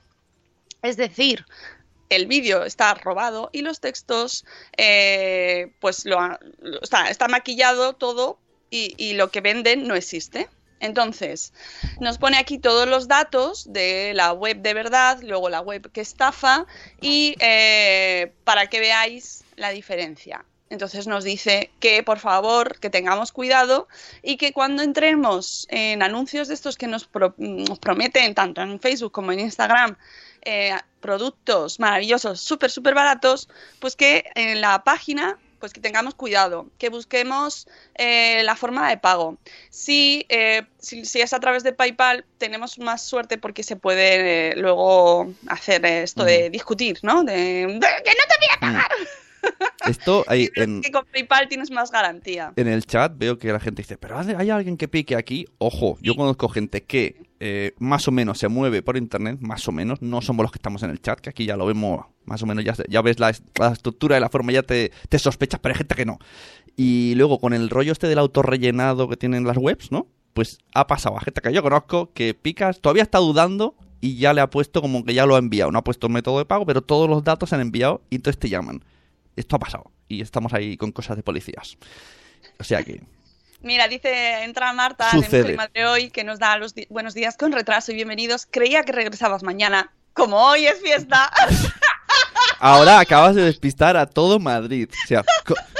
[0.84, 1.44] Es decir,
[2.10, 4.46] el vídeo está robado y los textos,
[4.78, 6.20] eh, pues lo,
[6.84, 8.38] está, maquillado todo
[8.70, 10.48] y, y lo que venden no existe.
[10.80, 11.54] Entonces,
[12.00, 16.02] nos pone aquí todos los datos de la web de verdad, luego la web que
[16.02, 16.68] estafa
[17.02, 20.46] y eh, para que veáis la diferencia.
[20.70, 23.88] Entonces nos dice que por favor que tengamos cuidado
[24.24, 28.80] y que cuando entremos en anuncios de estos que nos, pro- nos prometen tanto en
[28.80, 29.96] Facebook como en Instagram
[30.42, 33.50] eh, productos maravillosos, súper, súper baratos,
[33.80, 38.98] pues que en la página pues que tengamos cuidado, que busquemos eh, la forma de
[38.98, 39.38] pago.
[39.70, 44.50] Si, eh, si, si es a través de PayPal, tenemos más suerte porque se puede
[44.50, 47.24] eh, luego hacer esto de discutir, ¿no?
[47.24, 48.92] De, de que no te voy a pagar.
[49.88, 52.54] Esto hay en, Que con PayPal tienes más garantía.
[52.56, 55.46] en el chat veo que la gente dice, pero ¿hay alguien que pique aquí?
[55.58, 59.72] Ojo, yo conozco gente que eh, más o menos se mueve por internet, más o
[59.72, 62.42] menos, no somos los que estamos en el chat, que aquí ya lo vemos, más
[62.42, 65.60] o menos ya, ya ves la, la estructura y la forma, ya te, te sospechas,
[65.60, 66.20] pero hay gente que no.
[66.78, 70.08] Y luego con el rollo este del autorrellenado que tienen las webs, ¿no?
[70.34, 74.34] Pues ha pasado a gente que yo conozco que picas, todavía está dudando y ya
[74.34, 75.72] le ha puesto como que ya lo ha enviado.
[75.72, 78.40] No ha puesto método de pago, pero todos los datos se han enviado y entonces
[78.40, 78.84] te llaman.
[79.36, 81.78] Esto ha pasado y estamos ahí con cosas de policías.
[82.60, 83.02] O sea que...
[83.62, 85.32] Mira, dice, entra Marta Sucede.
[85.32, 87.96] de Mujer y Madre hoy, que nos da los di- buenos días con retraso y
[87.96, 88.46] bienvenidos.
[88.50, 89.92] Creía que regresabas mañana.
[90.14, 91.32] Como hoy es fiesta.
[92.60, 94.90] Ahora acabas de despistar a todo Madrid.
[95.04, 95.24] O sea,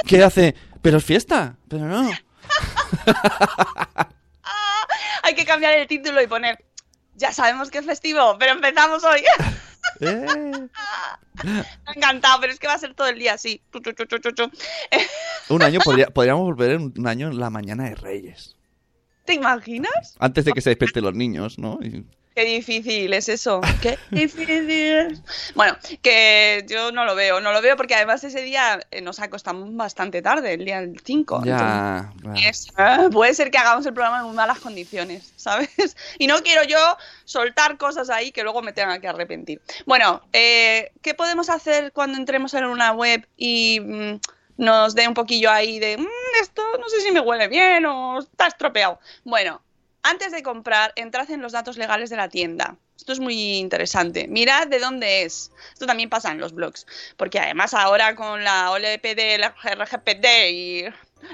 [0.06, 0.54] ¿qué hace?
[0.82, 1.56] Pero es fiesta.
[1.68, 2.10] Pero no.
[5.22, 6.64] Hay que cambiar el título y poner.
[7.16, 9.22] Ya sabemos que es festivo, pero empezamos hoy.
[10.00, 10.26] Eh.
[11.44, 13.60] Me ha encantado, pero es que va a ser todo el día así.
[15.50, 18.56] Un año podría, podríamos volver en un año en la mañana de Reyes.
[19.24, 20.16] ¿Te imaginas?
[20.18, 21.78] Antes de que se despierten los niños, ¿no?
[21.82, 23.60] Y- Qué difícil es eso.
[23.80, 25.22] Qué difícil es.
[25.54, 29.20] Bueno, que yo no lo veo, no lo veo porque además ese día eh, nos
[29.20, 31.42] acostamos bastante tarde, el día del 5.
[31.44, 32.12] Ya.
[32.20, 32.36] claro.
[32.44, 35.96] Es- ah, puede ser que hagamos el programa en muy malas condiciones, ¿sabes?
[36.18, 36.78] Y no quiero yo
[37.24, 39.60] soltar cosas ahí que luego me tenga que arrepentir.
[39.86, 44.20] Bueno, eh, ¿qué podemos hacer cuando entremos en una web y mm,
[44.56, 46.06] nos dé un poquillo ahí de "Mm,
[46.42, 48.98] esto no sé si me huele bien o está estropeado?
[49.22, 49.60] Bueno,
[50.04, 52.76] antes de comprar, entrad en los datos legales de la tienda.
[52.96, 54.28] Esto es muy interesante.
[54.28, 55.50] Mirad de dónde es.
[55.72, 56.86] Esto también pasa en los blogs.
[57.16, 60.84] Porque además ahora con la OLPD, el RGPD y...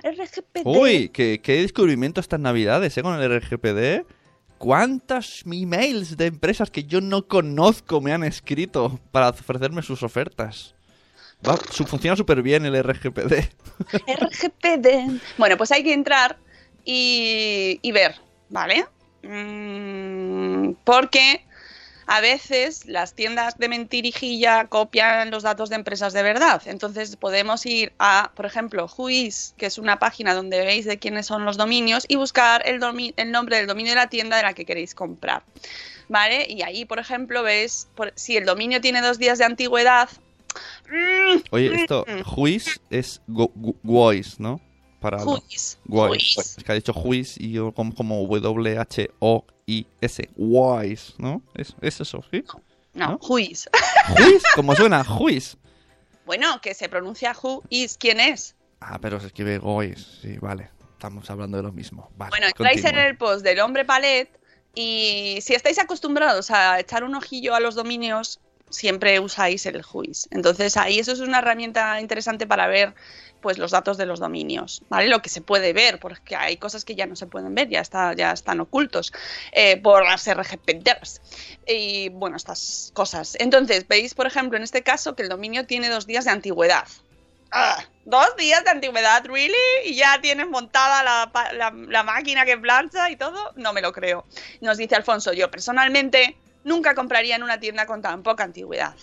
[0.03, 0.63] RGPD.
[0.65, 3.03] Uy, qué, qué descubrimiento estas navidades, ¿eh?
[3.03, 4.07] Con el RGPD.
[4.59, 10.75] ¿Cuántos emails de empresas que yo no conozco me han escrito para ofrecerme sus ofertas?
[11.47, 13.49] Va, funciona súper bien el RGPD.
[14.07, 15.21] RGPD.
[15.39, 16.39] Bueno, pues hay que entrar
[16.85, 18.17] y, y ver,
[18.51, 18.85] ¿vale?
[19.23, 21.45] Mm, porque
[22.07, 26.61] a veces las tiendas de mentirijilla copian los datos de empresas de verdad.
[26.67, 31.27] Entonces podemos ir a, por ejemplo, Juiz, que es una página donde veis de quiénes
[31.27, 34.43] son los dominios, y buscar el, domi- el nombre del dominio de la tienda de
[34.43, 35.43] la que queréis comprar.
[36.09, 36.45] ¿Vale?
[36.49, 40.09] Y ahí, por ejemplo, ves por- si el dominio tiene dos días de antigüedad.
[40.91, 44.61] mm, Oye, esto, Juiz es go- gu- Guois, ¿no?
[45.01, 45.25] Para.
[45.25, 45.79] Wise.
[46.41, 50.29] Es que ha dicho Juis y yo como, como W-H-O-I-S.
[50.37, 51.43] Wise, ¿no?
[51.55, 52.45] Es, es eso, ¿sí?
[52.95, 53.19] No, ¿No?
[53.19, 53.69] Juis.
[54.17, 55.57] Juis, como suena, Juis.
[56.27, 57.35] Bueno, que se pronuncia
[57.71, 58.55] is quién es.
[58.81, 60.21] Ah, pero se escribe Gois.
[60.23, 60.71] Sí, vale.
[60.93, 62.11] Estamos hablando de lo mismo.
[62.17, 64.29] Vale, Bueno, entráis en el post del hombre palet
[64.75, 70.29] y si estáis acostumbrados a echar un ojillo a los dominios, siempre usáis el juiz.
[70.31, 72.95] Entonces ahí eso es una herramienta interesante para ver
[73.41, 75.09] pues los datos de los dominios, ¿vale?
[75.09, 77.81] Lo que se puede ver, porque hay cosas que ya no se pueden ver, ya,
[77.81, 79.13] está, ya están ocultos
[79.53, 81.23] eh, por las RGPDs
[81.67, 83.37] y bueno, estas cosas.
[83.41, 86.87] Entonces, veis, por ejemplo, en este caso que el dominio tiene dos días de antigüedad.
[87.53, 89.55] Ah, dos días de antigüedad, ¿really?
[89.85, 93.53] Y ya tienes montada la, la- la máquina que plancha y todo.
[93.57, 94.27] No me lo creo.
[94.61, 98.95] Nos dice Alfonso, yo personalmente nunca compraría en una tienda con tan poca antigüedad.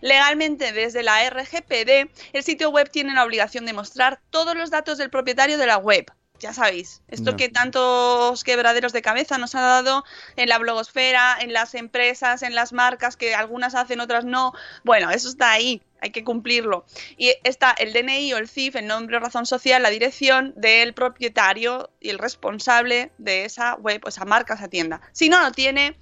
[0.00, 4.98] Legalmente, desde la RGPD, el sitio web tiene la obligación de mostrar todos los datos
[4.98, 6.12] del propietario de la web.
[6.40, 10.04] Ya sabéis, esto que tantos quebraderos de cabeza nos ha dado
[10.36, 14.54] en la blogosfera, en las empresas, en las marcas, que algunas hacen, otras no.
[14.82, 16.86] Bueno, eso está ahí, hay que cumplirlo.
[17.18, 20.94] Y está el DNI o el CIF, el nombre o razón social, la dirección del
[20.94, 25.02] propietario y el responsable de esa web, o esa marca, esa tienda.
[25.12, 25.98] Si no lo tiene,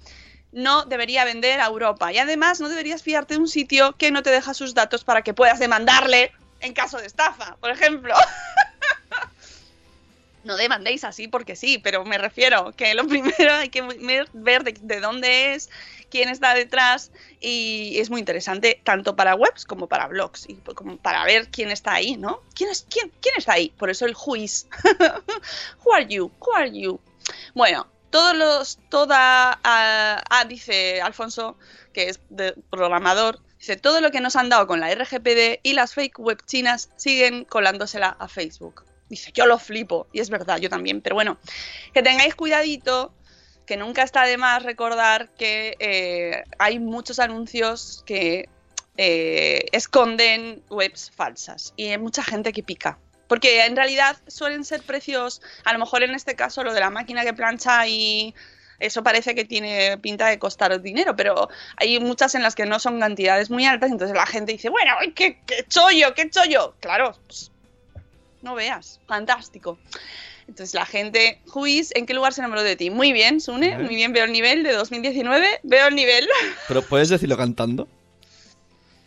[0.51, 2.11] no debería vender a Europa.
[2.11, 5.21] Y además no deberías fiarte de un sitio que no te deja sus datos para
[5.21, 6.31] que puedas demandarle
[6.61, 8.13] en caso de estafa, por ejemplo.
[10.41, 13.81] No demandéis así porque sí, pero me refiero que lo primero hay que
[14.33, 15.69] ver de, de dónde es,
[16.09, 20.97] quién está detrás y es muy interesante tanto para webs como para blogs y como
[20.97, 22.41] para ver quién está ahí, ¿no?
[22.55, 23.73] ¿Quién, es, quién, quién está ahí?
[23.77, 24.67] Por eso el juiz.
[25.83, 26.31] Who are you?
[26.39, 26.99] Who are you?
[27.53, 31.57] Bueno, todos los, toda, ah, dice Alfonso,
[31.93, 32.19] que es
[32.69, 36.39] programador, dice, todo lo que nos han dado con la RGPD y las fake web
[36.45, 38.85] chinas siguen colándosela a Facebook.
[39.09, 41.37] Dice, yo lo flipo, y es verdad, yo también, pero bueno,
[41.93, 43.13] que tengáis cuidadito,
[43.65, 48.49] que nunca está de más recordar que eh, hay muchos anuncios que
[48.97, 52.99] eh, esconden webs falsas y hay mucha gente que pica.
[53.29, 56.89] Porque en realidad suelen ser precios, a lo mejor en este caso lo de la
[56.89, 58.33] máquina que plancha y
[58.79, 62.79] eso parece que tiene pinta de costar dinero, pero hay muchas en las que no
[62.79, 66.73] son cantidades muy altas, entonces la gente dice, bueno, qué, qué chollo, qué chollo.
[66.79, 67.51] Claro, pues,
[68.41, 69.77] no veas, fantástico.
[70.47, 72.89] Entonces la gente, Juiz, ¿en qué lugar se enamoró de ti?
[72.89, 76.27] Muy bien, Sune, muy bien, veo el nivel de 2019, veo el nivel.
[76.67, 77.87] Pero puedes decirlo cantando.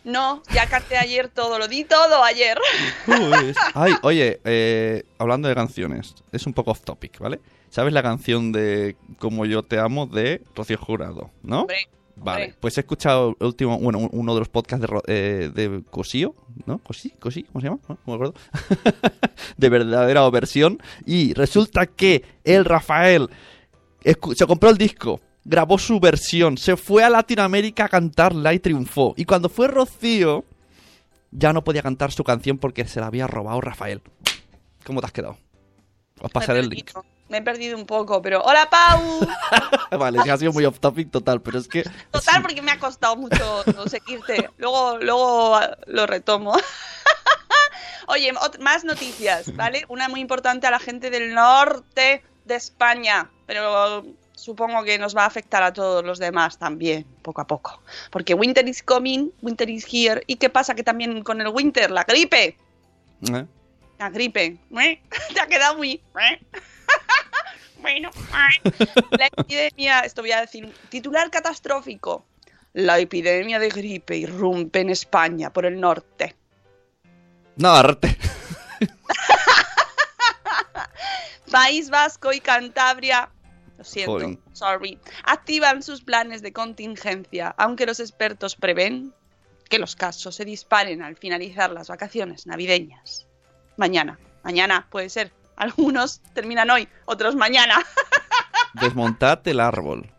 [0.05, 2.59] No, ya canté ayer todo, lo di todo ayer.
[3.07, 7.41] Uy, Ay, oye, eh, hablando de canciones, es un poco off topic, ¿vale?
[7.71, 11.61] ¿Sabes la canción de Como yo te amo de Rocío Jurado, no?
[11.63, 12.59] Hombre, Vale, hombre.
[12.61, 16.35] pues he escuchado el último, bueno, un- uno de los podcasts de, eh, de Cosío,
[16.67, 16.79] ¿no?
[16.79, 17.79] Cosí, Cosí, ¿cómo se llama?
[17.89, 18.35] No, no me acuerdo.
[19.57, 20.79] de verdadera versión.
[21.07, 23.29] Y resulta que el Rafael
[24.05, 29.15] se compró el disco, grabó su versión, se fue a Latinoamérica a cantarla y triunfó.
[29.17, 30.45] Y cuando fue Rocío,
[31.31, 34.03] ya no podía cantar su canción porque se la había robado Rafael.
[34.85, 35.39] ¿Cómo te has quedado?
[36.21, 36.91] Os pasaré el link.
[37.29, 39.27] Me he perdido un poco, pero hola Pau.
[39.99, 41.83] vale, que ha sido muy off topic total, pero es que...
[42.11, 44.51] Total, porque me ha costado mucho seguirte.
[44.59, 46.55] Luego, luego lo retomo.
[48.09, 49.87] Oye, más noticias, ¿vale?
[49.89, 54.05] Una muy importante a la gente del norte de España, pero
[54.43, 57.81] supongo que nos va a afectar a todos los demás también, poco a poco.
[58.11, 60.21] Porque winter is coming, winter is here.
[60.27, 60.75] ¿Y qué pasa?
[60.75, 62.57] Que también con el winter, la gripe.
[63.33, 63.47] ¿eh?
[63.99, 64.59] La gripe.
[64.81, 65.01] ¿eh?
[65.35, 65.93] Te ha quedado muy.
[65.93, 66.41] ¿eh?
[67.81, 68.11] bueno.
[69.11, 72.25] La epidemia, esto voy a decir, titular catastrófico.
[72.73, 76.35] La epidemia de gripe irrumpe en España por el norte.
[77.55, 78.19] Navarrete.
[81.53, 83.29] País Vasco y Cantabria,
[83.83, 89.13] lo siento, sorry, activan sus planes de contingencia, aunque los expertos prevén
[89.69, 93.27] que los casos se disparen al finalizar las vacaciones navideñas.
[93.77, 95.33] Mañana, mañana puede ser.
[95.57, 97.77] Algunos terminan hoy, otros mañana.
[98.75, 100.11] Desmontad el árbol.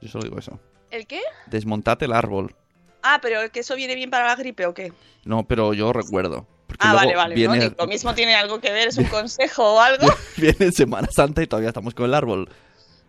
[0.00, 0.58] Yo solo digo eso.
[0.90, 1.20] ¿El qué?
[1.46, 2.54] Desmontad el árbol.
[3.02, 4.92] Ah, pero que eso viene bien para la gripe o qué?
[5.24, 6.46] No, pero yo recuerdo.
[6.66, 7.34] Porque Ah, vale, vale.
[7.34, 10.06] Viene, Lo mismo tiene algo que ver, es un consejo o algo.
[10.36, 12.50] viene Semana Santa y todavía estamos con el árbol.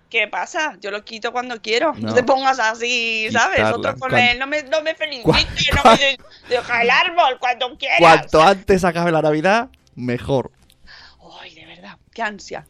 [0.09, 0.77] ¿Qué pasa?
[0.79, 1.93] Yo lo quito cuando quiero.
[1.95, 2.13] No, No.
[2.13, 3.57] te pongas así, ¿sabes?
[3.57, 3.77] Quitarla.
[3.77, 4.39] Otro con él.
[4.39, 6.17] No me, no me felicites, no me de-
[6.49, 7.99] deja el árbol cuando quieras.
[7.99, 10.51] Cuanto antes acabe la Navidad, mejor.
[11.41, 12.65] Ay, de verdad, qué ansia.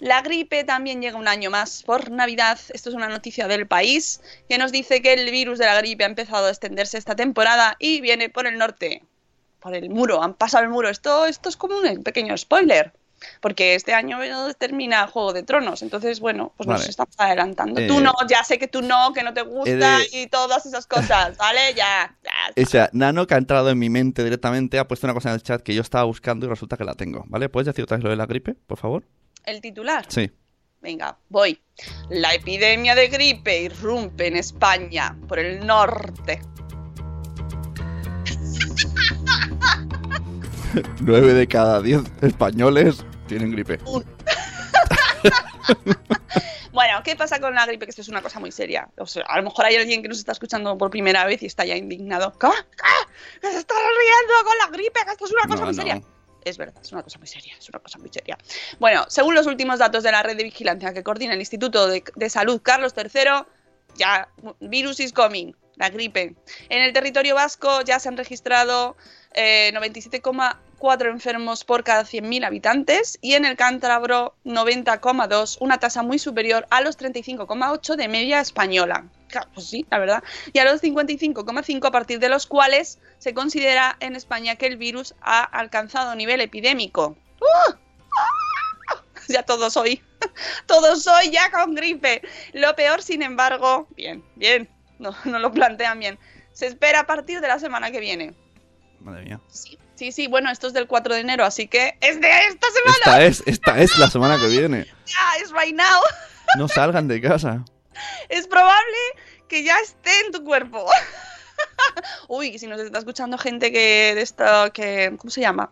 [0.00, 2.58] La gripe también llega un año más por Navidad.
[2.74, 6.02] Esto es una noticia del país que nos dice que el virus de la gripe
[6.02, 9.04] ha empezado a extenderse esta temporada y viene por el norte.
[9.60, 10.88] por el muro, han pasado el muro.
[10.88, 12.92] Esto, esto es como un pequeño spoiler.
[13.40, 14.18] Porque este año
[14.58, 16.80] termina Juego de Tronos, entonces bueno, pues Vale.
[16.80, 17.80] nos estamos adelantando.
[17.80, 20.66] Eh, tú no, ya sé que tú no, que no te gusta de- y todas
[20.66, 21.60] esas cosas, ¿vale?
[21.76, 22.62] Ya, ya.
[22.62, 25.34] O sea, Nano, que ha entrado en mi mente directamente, ha puesto una cosa en
[25.36, 27.48] el chat que yo estaba buscando y resulta que la tengo, ¿vale?
[27.48, 29.04] ¿Puedes decir otra vez lo de la gripe, por favor?
[29.44, 30.06] El titular.
[30.08, 30.30] Sí.
[30.80, 31.60] Venga, voy.
[32.10, 36.40] La epidemia de gripe irrumpe en España por el norte.
[41.00, 43.78] 9 de cada 10 españoles tienen gripe.
[46.72, 47.84] Bueno, ¿qué pasa con la gripe?
[47.84, 48.88] Que esto es una cosa muy seria.
[48.96, 51.46] O sea, a lo mejor hay alguien que nos está escuchando por primera vez y
[51.46, 52.32] está ya indignado.
[52.40, 52.54] ¿Cómo?
[52.54, 53.40] ¿Qué?
[53.42, 55.00] ¿Que se está riendo con la gripe?
[55.04, 55.82] Que esto es una cosa No, muy no.
[55.82, 56.02] seria.
[56.44, 58.38] Es verdad, es una cosa muy seria, es una cosa muy seria.
[58.80, 62.02] Bueno, según los últimos datos de la red de vigilancia que coordina el Instituto de,
[62.16, 63.44] de Salud Carlos III,
[63.94, 64.28] ya,
[64.60, 66.34] virus is coming, la gripe.
[66.70, 68.96] En el territorio vasco ya se han registrado
[69.34, 76.18] eh, 97,4 enfermos por cada 100.000 habitantes y en el cántabro 90,2, una tasa muy
[76.18, 79.06] superior a los 35,8 de media española.
[79.28, 80.22] Claro, Pues sí, la verdad.
[80.52, 84.76] Y a los 55,5 a partir de los cuales se considera en España que el
[84.76, 87.16] virus ha alcanzado nivel epidémico.
[87.40, 87.72] ¡Uh!
[88.18, 89.02] ¡Ah!
[89.28, 90.02] Ya todos hoy.
[90.66, 92.22] Todos hoy ya con gripe.
[92.52, 94.68] Lo peor, sin embargo, bien, bien,
[94.98, 96.18] no, no lo plantean bien.
[96.52, 98.34] Se espera a partir de la semana que viene.
[99.02, 99.40] Madre mía.
[99.48, 102.66] Sí, sí, sí, bueno, esto es del 4 de enero, así que es de esta
[102.70, 102.96] semana.
[102.96, 104.86] Esta es, esta es la semana que viene.
[105.06, 106.00] Ya, es right now.
[106.58, 107.64] No salgan de casa.
[108.28, 108.98] Es probable
[109.48, 110.84] que ya esté en tu cuerpo.
[112.28, 115.70] Uy, si nos está escuchando gente que de esto, que, ¿cómo se llama?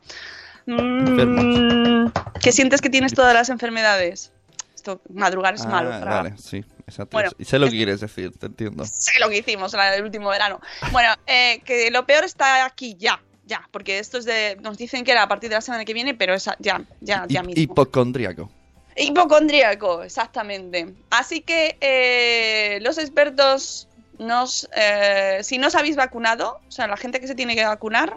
[0.64, 2.08] Mm,
[2.40, 4.32] que sientes que tienes todas las enfermedades.
[4.80, 5.90] Esto, madrugar es Ah, malo.
[5.90, 7.10] para- Vale, sí, exacto.
[7.18, 8.86] Bueno, y sé lo que quieres decir, te entiendo.
[8.86, 10.58] sé lo que hicimos el último verano.
[10.90, 15.04] Bueno, eh, que lo peor está aquí ya, ya, porque esto es de, nos dicen
[15.04, 17.42] que era a partir de la semana que viene, pero es a- ya, ya, ya
[17.42, 17.60] mismo.
[17.62, 18.50] Hipocondríaco.
[18.96, 20.94] Hipocondríaco, exactamente.
[21.10, 23.86] Así que eh, los expertos
[24.18, 27.66] nos, eh, si no os habéis vacunado, o sea, la gente que se tiene que
[27.66, 28.16] vacunar,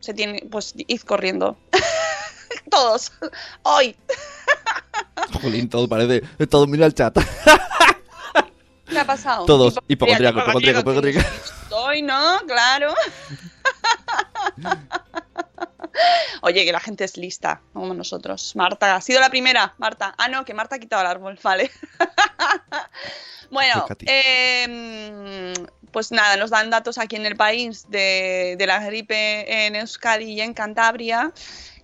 [0.00, 1.56] se tiene, pues id corriendo.
[2.70, 3.12] Todos,
[3.62, 3.96] hoy.
[5.42, 6.22] Jolín, todo parece.
[6.46, 7.18] Todo mira el chat.
[8.88, 9.44] ¿Qué ha pasado?
[9.44, 11.28] Todos, hipocondríaco, hipocondríaco, hipocondríaco.
[11.64, 12.38] Estoy, ¿no?
[12.46, 12.94] Claro.
[16.42, 18.54] Oye, que la gente es lista, como nosotros.
[18.56, 20.14] Marta, ha sido la primera, Marta.
[20.16, 21.70] Ah, no, que Marta ha quitado el árbol, vale.
[23.50, 25.54] bueno, eh,
[25.90, 30.32] pues nada, nos dan datos aquí en el país de, de la gripe en Euskadi
[30.32, 31.32] y en Cantabria.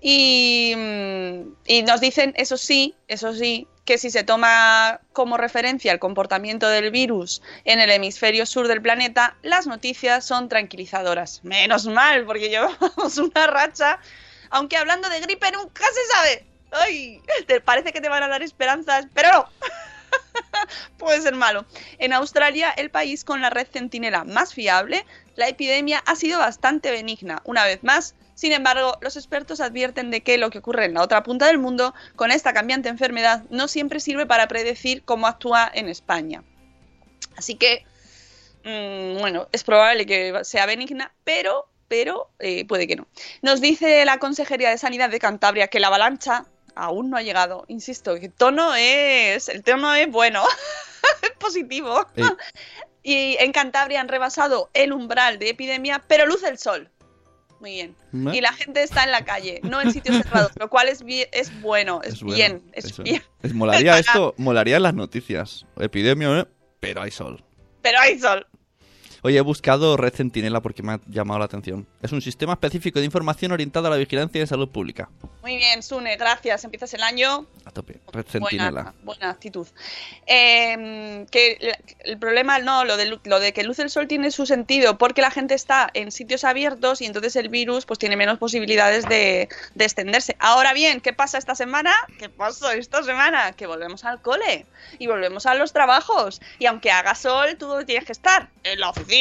[0.07, 5.93] Y, mm, y nos dicen, eso sí, eso sí, que si se toma como referencia
[5.93, 11.43] el comportamiento del virus en el hemisferio sur del planeta, las noticias son tranquilizadoras.
[11.43, 13.99] Menos mal, porque llevamos una racha.
[14.51, 16.47] Aunque hablando de gripe nunca se sabe.
[16.73, 17.23] ¡Ay!
[17.47, 19.49] Te parece que te van a dar esperanzas, pero no.
[20.99, 21.65] Puede ser malo.
[21.99, 26.91] En Australia, el país con la red centinela más fiable, la epidemia ha sido bastante
[26.91, 27.41] benigna.
[27.45, 31.03] Una vez más, sin embargo, los expertos advierten de que lo que ocurre en la
[31.03, 35.71] otra punta del mundo con esta cambiante enfermedad no siempre sirve para predecir cómo actúa
[35.73, 36.43] en España.
[37.37, 37.85] Así que,
[38.65, 43.07] mm, bueno, es probable que sea benigna, pero, pero eh, puede que no.
[43.43, 47.65] Nos dice la Consejería de Sanidad de Cantabria que la avalancha aún no ha llegado.
[47.69, 50.43] Insisto, que el tono es, el tono es bueno,
[51.23, 52.07] es positivo.
[53.07, 56.91] Y en Cantabria han rebasado el umbral de epidemia, pero luce el sol.
[57.65, 57.97] Muy bien.
[58.35, 61.61] Y la gente está en la calle, no en sitios cerrados, lo cual es, es
[61.63, 63.03] bueno, es, bueno, bien, es eso.
[63.03, 63.23] bien.
[63.43, 65.65] Es- molaría esto, molaría en las noticias.
[65.79, 66.45] Epidemia, ¿eh?
[66.81, 67.43] pero hay sol.
[67.81, 68.47] Pero hay sol.
[69.27, 71.87] Oye, he buscado Red Centinela porque me ha llamado la atención.
[72.03, 75.09] Es un sistema específico de información orientado a la vigilancia de salud pública.
[75.41, 76.63] Muy bien, Sune, gracias.
[76.63, 78.01] Empiezas el año A tope.
[78.13, 78.83] Red Centinela.
[78.83, 79.67] Buena, buena actitud.
[80.27, 84.45] Eh, que el, problema, no, lo de, lo de que luce el sol tiene su
[84.45, 88.39] sentido porque la gente está en sitios abiertos y entonces el virus pues tiene menos
[88.39, 90.37] posibilidades de, de extenderse.
[90.39, 91.95] Ahora bien, ¿qué pasa esta semana?
[92.19, 93.53] ¿Qué pasó esta semana?
[93.53, 94.67] Que volvemos al cole
[94.99, 96.43] y volvemos a los trabajos.
[96.59, 99.14] Y aunque haga sol, tú tienes que estar en la oficina.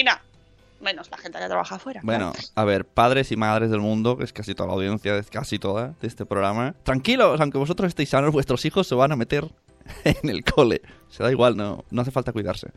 [0.82, 2.02] Menos la gente que trabaja afuera.
[2.04, 5.30] Bueno, a ver, padres y madres del mundo, que es casi toda la audiencia, es
[5.30, 6.76] casi toda de este programa.
[6.84, 9.50] Tranquilos, aunque vosotros estéis sanos, vuestros hijos se van a meter
[10.04, 10.82] en el cole.
[11.10, 12.68] Se da igual, no, no hace falta cuidarse.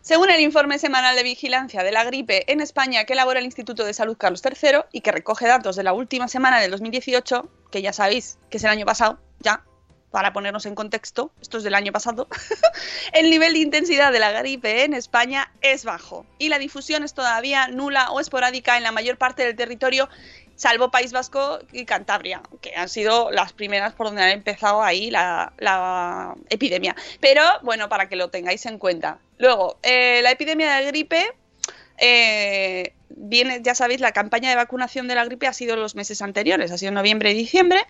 [0.00, 3.84] Según el informe semanal de vigilancia de la gripe en España que elabora el Instituto
[3.84, 7.82] de Salud Carlos III y que recoge datos de la última semana del 2018, que
[7.82, 9.62] ya sabéis que es el año pasado, ya,
[10.12, 12.28] para ponernos en contexto, esto es del año pasado,
[13.12, 17.14] el nivel de intensidad de la gripe en España es bajo y la difusión es
[17.14, 20.08] todavía nula o esporádica en la mayor parte del territorio
[20.54, 25.10] salvo País Vasco y Cantabria, que han sido las primeras por donde ha empezado ahí
[25.10, 26.94] la, epidemia.
[27.20, 29.18] Pero bueno, para que lo tengáis en cuenta.
[29.38, 31.34] Luego, eh, la epidemia de gripe
[31.98, 36.22] eh, viene, ya sabéis, la campaña de vacunación de la gripe ha sido los meses
[36.22, 37.80] anteriores, ha sido noviembre y diciembre,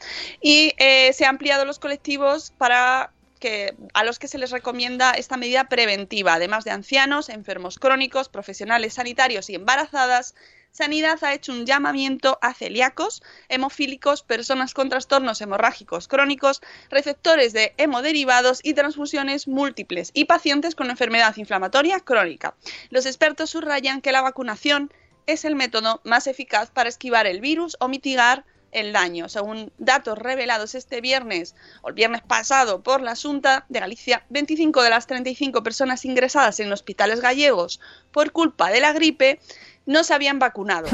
[0.40, 5.12] y eh, se han ampliado los colectivos para que, a los que se les recomienda
[5.12, 10.34] esta medida preventiva, además de ancianos, enfermos crónicos, profesionales sanitarios y embarazadas.
[10.72, 17.74] Sanidad ha hecho un llamamiento a celíacos, hemofílicos, personas con trastornos hemorrágicos crónicos, receptores de
[17.76, 22.54] hemoderivados y transfusiones múltiples y pacientes con enfermedad inflamatoria crónica.
[22.88, 24.90] Los expertos subrayan que la vacunación
[25.26, 29.28] es el método más eficaz para esquivar el virus o mitigar el daño.
[29.28, 34.82] Según datos revelados este viernes o el viernes pasado por la Junta de Galicia, 25
[34.82, 39.38] de las 35 personas ingresadas en hospitales gallegos por culpa de la gripe
[39.86, 40.88] no se habían vacunado.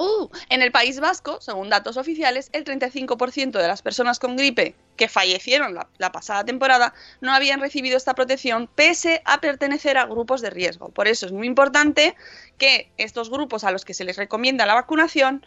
[0.00, 4.76] Uh, en el País Vasco, según datos oficiales, el 35% de las personas con gripe
[4.96, 10.06] que fallecieron la, la, pasada temporada no habían recibido esta protección pese a pertenecer a
[10.06, 10.90] grupos de riesgo.
[10.90, 12.14] Por eso es muy importante
[12.58, 15.44] que estos grupos a los que se les recomienda la vacunación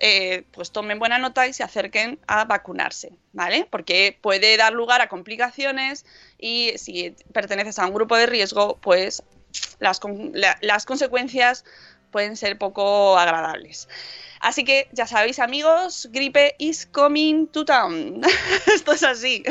[0.00, 3.66] eh, pues tomen buena nota y se acerquen a vacunarse, ¿vale?
[3.70, 6.04] Porque puede dar lugar a complicaciones
[6.36, 9.22] y si perteneces a un grupo de riesgo, pues
[9.78, 10.00] las,
[10.32, 11.64] la, las consecuencias
[12.10, 13.88] pueden ser poco agradables.
[14.44, 18.20] Así que ya sabéis, amigos, gripe is coming to town.
[18.66, 19.42] Esto es así.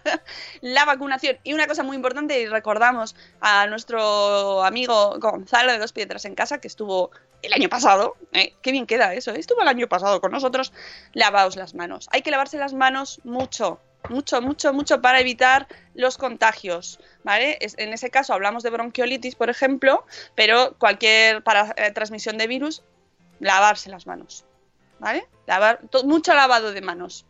[0.60, 1.38] la vacunación.
[1.42, 6.36] Y una cosa muy importante, y recordamos a nuestro amigo Gonzalo de Dos Piedras en
[6.36, 7.10] Casa, que estuvo
[7.42, 8.16] el año pasado.
[8.32, 8.54] ¿eh?
[8.62, 9.32] Qué bien queda eso.
[9.32, 9.40] ¿eh?
[9.40, 10.72] Estuvo el año pasado con nosotros.
[11.14, 12.08] Lavaos las manos.
[12.12, 13.80] Hay que lavarse las manos mucho.
[14.08, 17.58] Mucho, mucho, mucho para evitar los contagios, ¿vale?
[17.60, 20.04] En ese caso hablamos de bronquiolitis, por ejemplo,
[20.34, 22.82] pero cualquier para, eh, transmisión de virus
[23.40, 24.44] lavarse las manos.
[24.98, 25.26] ¿Vale?
[25.46, 27.24] Lavar, mucho lavado de manos.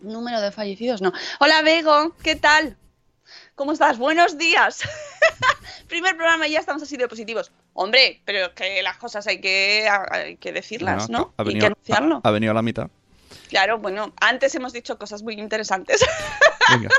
[0.00, 1.12] Número de fallecidos, no.
[1.40, 2.78] Hola, Bego, ¿qué tal?
[3.54, 3.98] ¿Cómo estás?
[3.98, 4.80] Buenos días.
[5.88, 7.52] Primer programa y ya estamos así de positivos.
[7.74, 11.34] Hombre, pero que las cosas hay que, hay que decirlas, ¿no?
[11.36, 12.20] Ha venido, y que anunciarlo.
[12.22, 12.88] Ha, ha, venido a la mitad.
[13.48, 16.04] Claro, bueno, antes hemos dicho cosas muy interesantes.
[16.70, 16.90] Venga,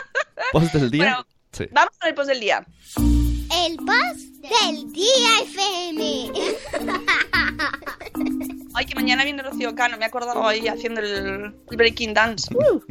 [0.52, 1.04] post del día.
[1.04, 1.68] Bueno, sí.
[1.72, 2.66] Vamos con el post del día.
[2.98, 6.32] El post del día FM.
[8.76, 12.54] Ay, que mañana viene Rocío Cano, me he acordado ahí haciendo el, el Breaking Dance.
[12.54, 12.82] Uh.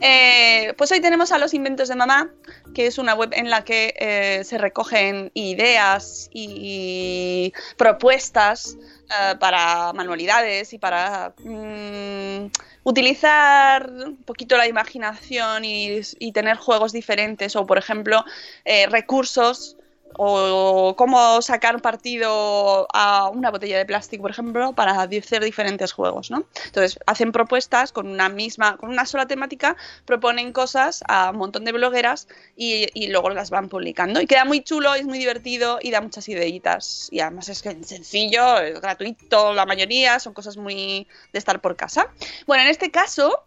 [0.00, 2.30] Eh, pues hoy tenemos a Los Inventos de Mamá,
[2.74, 8.76] que es una web en la que eh, se recogen ideas y propuestas
[9.10, 12.46] eh, para manualidades y para mmm,
[12.88, 18.24] utilizar un poquito la imaginación y, y, tener juegos diferentes o, por ejemplo,
[18.64, 19.77] eh, recursos
[20.16, 26.30] o cómo sacar partido a una botella de plástico, por ejemplo, para hacer diferentes juegos,
[26.30, 26.44] ¿no?
[26.66, 31.64] Entonces, hacen propuestas con una misma, con una sola temática, proponen cosas a un montón
[31.64, 34.20] de blogueras y, luego las van publicando.
[34.20, 37.08] Y queda muy chulo, es muy divertido y da muchas ideitas.
[37.10, 42.08] Y además es sencillo, es gratuito, la mayoría, son cosas muy de estar por casa.
[42.46, 43.44] Bueno, en este caso,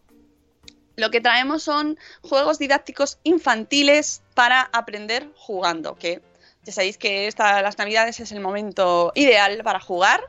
[0.96, 6.22] lo que traemos son juegos didácticos infantiles para aprender jugando, que
[6.64, 10.22] ya sabéis que esta, las navidades es el momento ideal para jugar.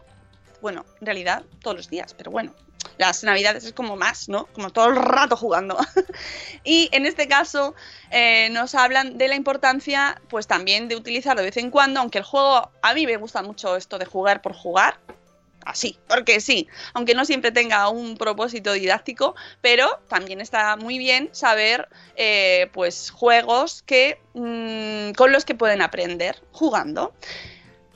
[0.60, 2.54] Bueno, en realidad todos los días, pero bueno,
[2.98, 4.46] las navidades es como más, ¿no?
[4.46, 5.76] Como todo el rato jugando.
[6.64, 7.74] y en este caso
[8.10, 12.18] eh, nos hablan de la importancia, pues también de utilizar de vez en cuando, aunque
[12.18, 14.98] el juego, a mí me gusta mucho esto de jugar por jugar,
[15.64, 21.28] así, porque sí, aunque no siempre tenga un propósito didáctico, pero también está muy bien
[21.32, 27.14] saber eh, pues juegos que mmm, con los que pueden aprender jugando.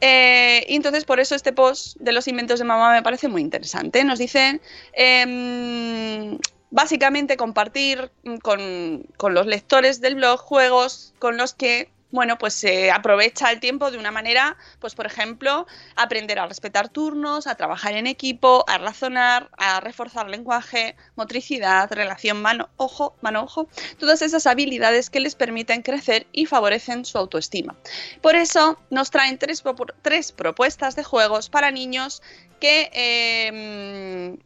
[0.00, 3.40] Eh, y entonces por eso este post de los inventos de mamá me parece muy
[3.40, 4.04] interesante.
[4.04, 4.60] Nos dicen
[4.92, 6.38] eh,
[6.70, 8.10] básicamente compartir
[8.42, 13.60] con, con los lectores del blog juegos con los que bueno, pues se aprovecha el
[13.60, 18.64] tiempo de una manera, pues por ejemplo, aprender a respetar turnos, a trabajar en equipo,
[18.68, 25.82] a razonar, a reforzar lenguaje, motricidad, relación mano-ojo, mano-ojo, todas esas habilidades que les permiten
[25.82, 27.76] crecer y favorecen su autoestima.
[28.20, 29.62] Por eso nos traen tres,
[30.02, 32.22] tres propuestas de juegos para niños
[32.60, 34.38] que eh,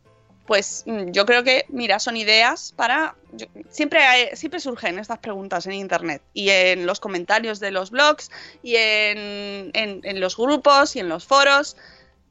[0.46, 3.14] pues yo creo que, mira, son ideas para...
[3.70, 8.30] Siempre, hay, siempre surgen estas preguntas en Internet y en los comentarios de los blogs
[8.62, 11.76] y en, en, en, los grupos y en los foros.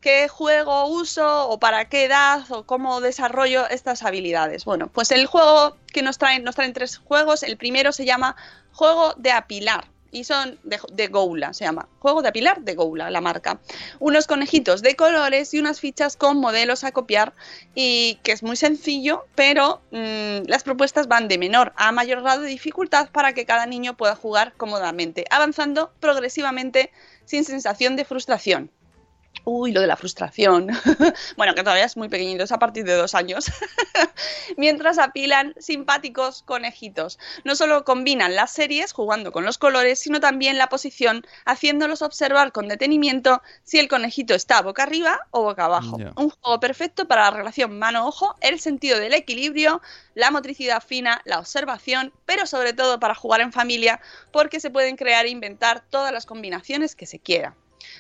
[0.01, 4.65] ¿Qué juego uso o para qué edad o cómo desarrollo estas habilidades?
[4.65, 7.43] Bueno, pues el juego que nos traen, nos traen tres juegos.
[7.43, 8.35] El primero se llama
[8.71, 9.85] Juego de Apilar.
[10.11, 11.87] Y son de, Goula, se llama.
[11.99, 13.59] Juego de apilar de Goula, la marca.
[13.99, 17.33] Unos conejitos de colores y unas fichas con modelos a copiar
[17.75, 22.41] y que es muy sencillo, pero mm, las propuestas van de menor a mayor grado
[22.41, 26.91] de dificultad para que cada niño pueda jugar cómodamente, avanzando progresivamente
[27.25, 28.71] sin sensación de frustración.
[29.45, 30.67] Uy, lo de la frustración.
[31.37, 33.45] bueno, que todavía es muy pequeñito, es a partir de dos años.
[34.57, 37.19] Mientras apilan simpáticos conejitos.
[37.45, 42.51] No solo combinan las series jugando con los colores, sino también la posición, haciéndolos observar
[42.51, 45.97] con detenimiento si el conejito está boca arriba o boca abajo.
[46.15, 49.81] Un juego perfecto para la relación mano-ojo, el sentido del equilibrio,
[50.15, 54.01] la motricidad fina, la observación, pero sobre todo para jugar en familia,
[54.31, 57.55] porque se pueden crear e inventar todas las combinaciones que se quiera.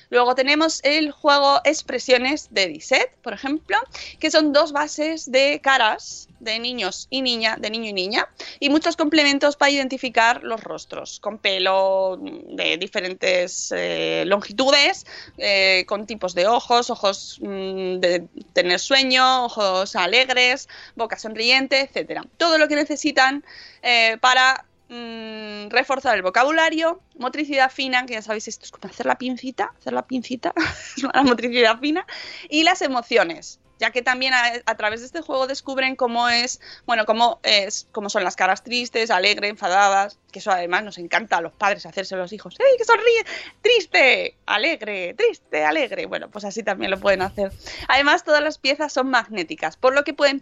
[0.09, 3.77] Luego tenemos el juego Expresiones de Disset, por ejemplo,
[4.19, 8.29] que son dos bases de caras de niños y niña, de niño y niña,
[8.59, 15.05] y muchos complementos para identificar los rostros, con pelo de diferentes eh, longitudes,
[15.37, 22.23] eh, con tipos de ojos, ojos mm, de tener sueño, ojos alegres, boca sonriente, etcétera.
[22.37, 23.43] Todo lo que necesitan
[23.81, 29.05] eh, para mm, reforzar el vocabulario, motricidad fina, que ya sabéis, esto es como hacer
[29.05, 30.53] la pincita, hacer la pincita,
[31.13, 32.05] la motricidad fina,
[32.49, 37.05] y las emociones, ya que también a, través de este juego descubren cómo es, bueno,
[37.05, 41.41] cómo es, cómo son las caras tristes, alegres, enfadadas, que eso además nos encanta a
[41.41, 43.25] los padres hacerse los hijos, ¡Ey, que sonríe!
[43.61, 46.05] Triste, alegre, triste, alegre.
[46.07, 47.51] Bueno, pues así también lo pueden hacer.
[47.87, 50.41] Además, todas las piezas son magnéticas, por lo que pueden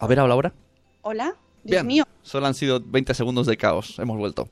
[0.00, 0.52] A ver, habla ahora.
[1.02, 1.86] Hola, Dios Bien.
[1.86, 2.04] mío.
[2.22, 3.98] Solo han sido 20 segundos de caos.
[3.98, 4.48] Hemos vuelto.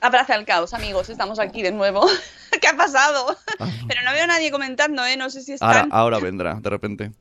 [0.00, 1.08] Abraza al caos, amigos.
[1.08, 2.06] Estamos aquí de nuevo.
[2.60, 3.36] ¿Qué ha pasado?
[3.58, 3.68] Ah.
[3.88, 5.16] Pero no veo a nadie comentando, ¿eh?
[5.16, 5.88] No sé si Ahora, están.
[5.92, 7.12] ahora vendrá, de repente.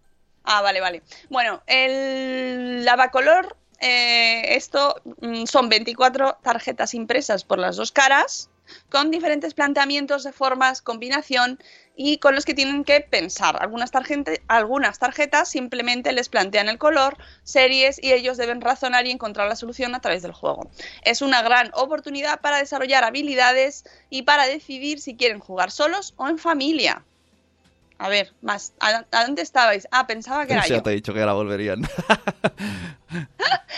[0.43, 1.01] Ah, vale, vale.
[1.29, 8.49] Bueno, el lavacolor, eh, esto mm, son 24 tarjetas impresas por las dos caras,
[8.89, 11.59] con diferentes planteamientos de formas, combinación
[11.95, 13.57] y con los que tienen que pensar.
[13.61, 13.91] Algunas,
[14.99, 19.95] tarjetas simplemente les plantean el color, series y ellos deben razonar y encontrar la solución
[19.95, 20.69] a través del juego.
[21.03, 26.27] Es una gran oportunidad para desarrollar habilidades y para decidir si quieren jugar solos o
[26.27, 27.03] en familia.
[27.97, 28.73] A ver, más.
[28.79, 29.87] ¿A, a dónde estabais?
[29.91, 30.83] Ah, pensaba que era Ya yo.
[30.83, 31.81] te he dicho que ahora volverían.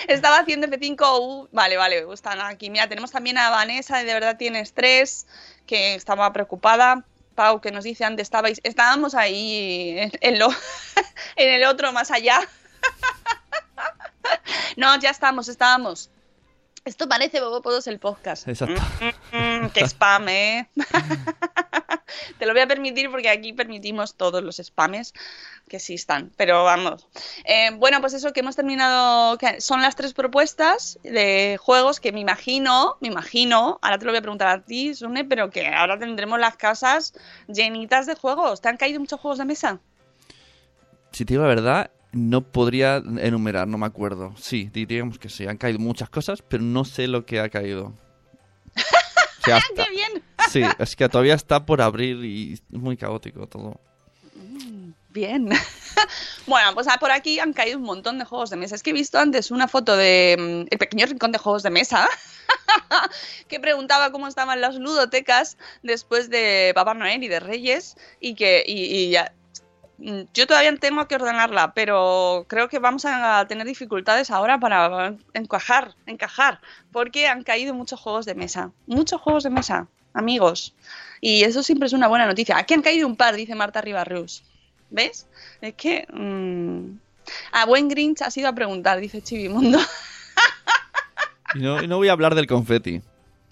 [0.07, 1.49] Estaba haciendo F5U.
[1.51, 2.69] Vale, vale, están aquí.
[2.69, 5.27] Mira, tenemos también a Vanessa, de De verdad tiene estrés,
[5.65, 7.03] que estaba preocupada.
[7.35, 8.59] Pau, que nos dice dónde estabais.
[8.63, 10.49] Estábamos ahí en, en lo,
[11.35, 12.39] en el otro, más allá.
[14.75, 16.11] No, ya estamos, estábamos.
[16.87, 18.47] Esto parece Bobopodos el podcast.
[18.47, 18.81] Exacto.
[19.33, 20.69] Mm, qué spam, ¿eh?
[22.39, 25.13] Te lo voy a permitir porque aquí permitimos todos los spames
[25.67, 26.31] que existan.
[26.37, 27.05] Pero vamos.
[27.43, 29.37] Eh, bueno, pues eso que hemos terminado.
[29.37, 33.79] que son las tres propuestas de juegos que me imagino, me imagino.
[33.81, 37.13] Ahora te lo voy a preguntar a ti, Sune, pero que ahora tendremos las casas
[37.49, 38.61] llenitas de juegos.
[38.61, 39.81] ¿Te han caído muchos juegos de mesa?
[41.11, 44.33] Si te digo la verdad, no podría enumerar, no me acuerdo.
[44.37, 47.93] Sí, diríamos que sí, han caído muchas cosas, pero no sé lo que ha caído.
[48.75, 50.23] O sea, hasta- ¡Qué bien!
[50.49, 53.79] sí, es que todavía está por abrir y es muy caótico todo.
[55.09, 55.49] Bien.
[56.47, 58.75] bueno, pues ah, por aquí han caído un montón de juegos de mesa.
[58.75, 61.69] Es que he visto antes una foto de mm, el pequeño rincón de juegos de
[61.71, 62.07] mesa
[63.47, 68.63] que preguntaba cómo estaban las ludotecas después de Papá Noel y de Reyes y que
[68.65, 69.46] y, y ya mm,
[69.97, 75.95] yo todavía tengo que ordenarla, pero creo que vamos a tener dificultades ahora para encajar,
[76.05, 76.59] encajar,
[76.91, 80.75] porque han caído muchos juegos de mesa, muchos juegos de mesa, amigos.
[81.19, 82.57] Y eso siempre es una buena noticia.
[82.57, 84.43] Aquí han caído un par, dice Marta Ribarrius.
[84.89, 85.27] ¿Ves?
[85.61, 86.05] Es que.
[86.13, 86.99] mm,
[87.51, 89.79] A buen Grinch ha sido a preguntar, dice Chivimundo.
[91.55, 93.01] Y no, voy a hablar del confeti,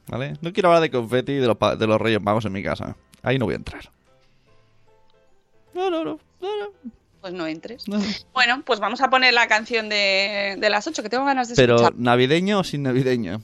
[0.08, 0.34] ¿vale?
[0.42, 2.96] No quiero hablar de confeti y de los, de los Reyes Magos en mi casa.
[3.24, 3.90] Ahí no voy a entrar.
[5.74, 6.20] No, no, no.
[7.22, 7.88] Pues no entres.
[7.88, 8.00] no.
[8.34, 11.56] Bueno, pues vamos a poner la canción de, de las 8, que tengo ganas de
[11.56, 11.94] Pero, escuchar.
[11.98, 13.42] ¿navideño o sin navideño?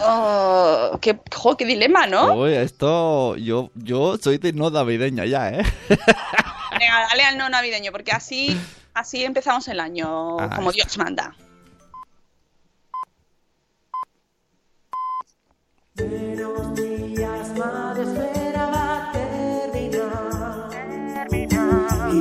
[0.00, 2.34] Oh, qué, jo, qué dilema, ¿no?
[2.34, 3.36] Uy, esto.
[3.36, 5.62] Yo, yo soy de no navideña ya, ¿eh?
[5.88, 8.56] Venga, dale al no navideño, porque así,
[8.94, 10.70] así empezamos el año Ah, como.
[10.72, 11.34] Dios manda.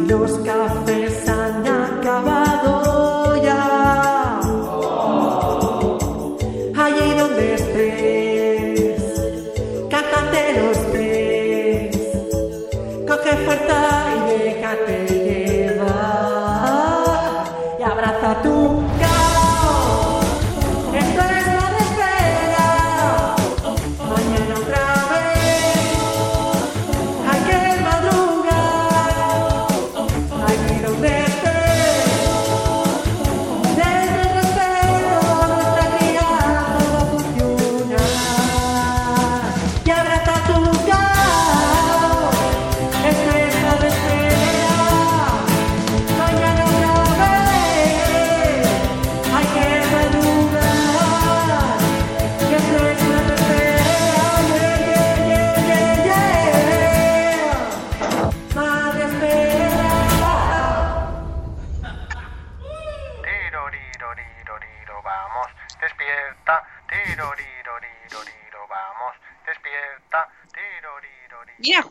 [0.06, 2.57] Los cafés han acabado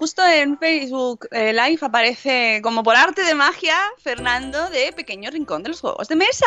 [0.07, 5.65] justo en Facebook eh, Live aparece como por arte de magia Fernando de Pequeño Rincón
[5.65, 6.47] de los Juegos de Mesa.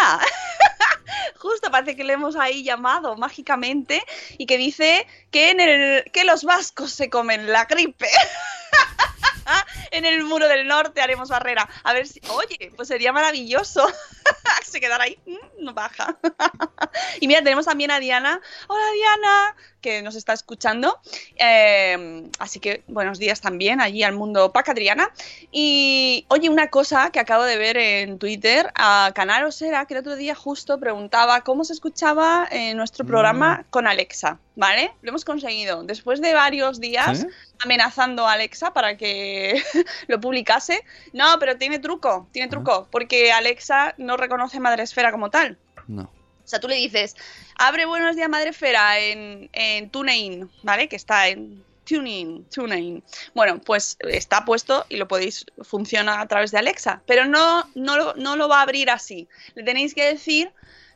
[1.36, 4.01] Justo parece que le hemos ahí llamado mágicamente
[4.38, 8.07] y que dice que, en el, que los vascos se comen la gripe.
[9.92, 11.68] en el muro del norte haremos barrera.
[11.84, 12.22] A ver si.
[12.30, 13.88] Oye, pues sería maravilloso.
[14.64, 16.18] se quedara ahí, mm, no baja.
[17.20, 18.42] y mira, tenemos también a Diana.
[18.68, 21.00] Hola Diana, que nos está escuchando.
[21.38, 25.10] Eh, así que buenos días también allí al mundo Pacadriana.
[25.52, 30.02] Y oye, una cosa que acabo de ver en Twitter, a Canaro Sera, que el
[30.02, 34.40] otro día justo preguntaba cómo se escuchaba eh, nuestro programa con Alexa.
[34.56, 34.92] ¿Vale?
[35.02, 35.84] Lo hemos conseguido.
[35.84, 37.26] Después de varios días
[37.64, 39.64] amenazando a Alexa para que
[40.08, 40.84] lo publicase.
[41.14, 45.58] No, pero tiene truco, tiene truco, porque Alexa no reconoce Madresfera como tal.
[45.88, 46.04] No.
[46.04, 47.16] O sea, tú le dices,
[47.58, 50.90] abre Buenos Días Madresfera en, en TuneIn, ¿vale?
[50.90, 53.04] Que está en TuneIn, TuneIn.
[53.36, 57.98] Bueno, pues está puesto y lo podéis, funciona a través de Alexa, pero no, no,
[57.98, 59.28] lo, no lo va a abrir así.
[59.54, 60.52] Le tenéis que decir,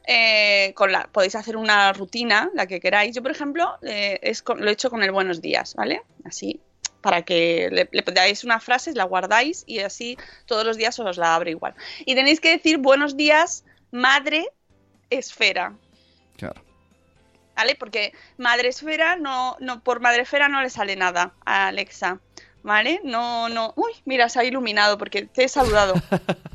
[0.07, 3.15] eh, con la, podéis hacer una rutina, la que queráis.
[3.15, 6.01] Yo, por ejemplo, eh, es con- lo he hecho con el Buenos Días, ¿vale?
[6.25, 6.59] Así,
[7.03, 11.17] para que le, le dais una frase, la guardáis y así todos los días os
[11.17, 11.75] la abre igual.
[12.05, 14.47] Y tenéis que decir buenos días, madre
[15.11, 15.73] esfera.
[16.37, 16.63] Claro.
[17.55, 17.75] ¿Vale?
[17.75, 22.19] Porque madre esfera no, no, por madre esfera no le sale nada a Alexa.
[22.63, 23.01] ¿Vale?
[23.03, 23.73] No, no.
[23.75, 25.95] Uy, mira, se ha iluminado porque te he saludado.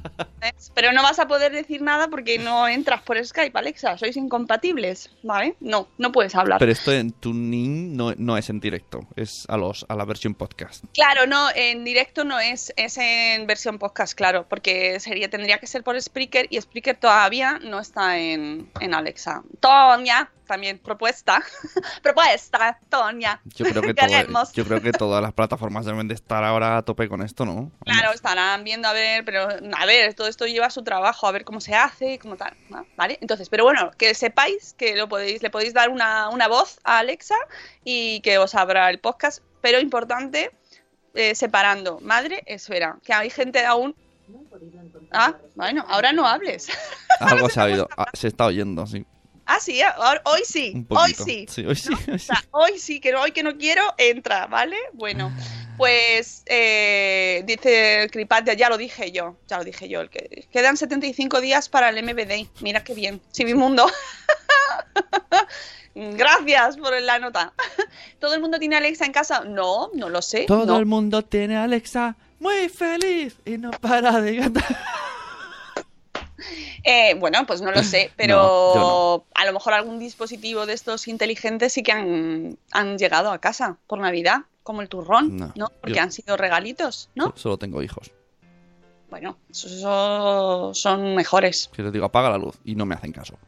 [0.74, 3.98] Pero no vas a poder decir nada porque no entras por Skype, Alexa.
[3.98, 5.56] Sois incompatibles, ¿vale?
[5.60, 6.58] No, no puedes hablar.
[6.58, 10.34] Pero esto en Tuning no, no es en directo, es a los a la versión
[10.34, 10.84] podcast.
[10.94, 15.66] Claro, no, en directo no es, es en versión podcast, claro, porque sería, tendría que
[15.66, 19.42] ser por Spreaker y Spreaker todavía no está en, en Alexa.
[19.60, 21.40] Tonya, también propuesta.
[22.02, 23.40] propuesta, Tonya.
[23.54, 24.52] Yo creo que ¿Qué todo- haremos?
[24.52, 27.70] yo creo que todas las plataformas deben de estar ahora a tope con esto, ¿no?
[27.84, 31.44] Claro, estarán viendo a ver, pero a ver, todo esto lleva su trabajo, a ver
[31.44, 32.84] cómo se hace y cómo tal, ¿no?
[32.96, 33.18] ¿vale?
[33.20, 36.98] Entonces, pero bueno, que sepáis que lo podéis, le podéis dar una, una voz a
[36.98, 37.36] Alexa
[37.84, 40.50] y que os abra el podcast, pero importante,
[41.14, 43.94] eh, separando madre, esfera, que hay gente aún...
[45.10, 46.68] Ah, bueno, ahora no hables.
[47.20, 49.06] Algo se ha oído, ah, se está oyendo, sí.
[49.50, 51.46] Ah, sí, ahora- hoy sí, hoy sí.
[51.66, 52.26] hoy sí, hoy O sí.
[52.26, 54.76] sea, hoy sí, que no- hoy que no quiero, entra, ¿vale?
[54.92, 55.32] Bueno,
[55.78, 60.76] pues eh, dice Cripatia, ya lo dije yo, ya lo dije yo, el que quedan
[60.76, 62.46] 75 días para el MBD.
[62.60, 63.22] Mira qué bien,
[63.54, 63.86] Mundo.
[65.94, 67.52] Gracias por la nota.
[68.20, 69.44] ¿Todo el mundo tiene Alexa en casa?
[69.44, 70.44] No, no lo sé.
[70.46, 70.78] Todo no.
[70.78, 74.64] el mundo tiene Alexa muy feliz y no para de cantar.
[76.84, 78.36] Eh, bueno, pues no lo sé, pero
[78.74, 83.38] No, a lo mejor algún dispositivo de estos inteligentes sí que han, han llegado a
[83.40, 85.68] casa por Navidad, como el turrón, No, ¿no?
[85.80, 87.32] Porque yo- han sido regalitos, ¿no?
[87.36, 88.12] Solo tengo hijos.
[89.10, 91.70] Bueno, esos son mejores.
[91.74, 93.38] Que les digo, apaga la luz y no me hacen caso.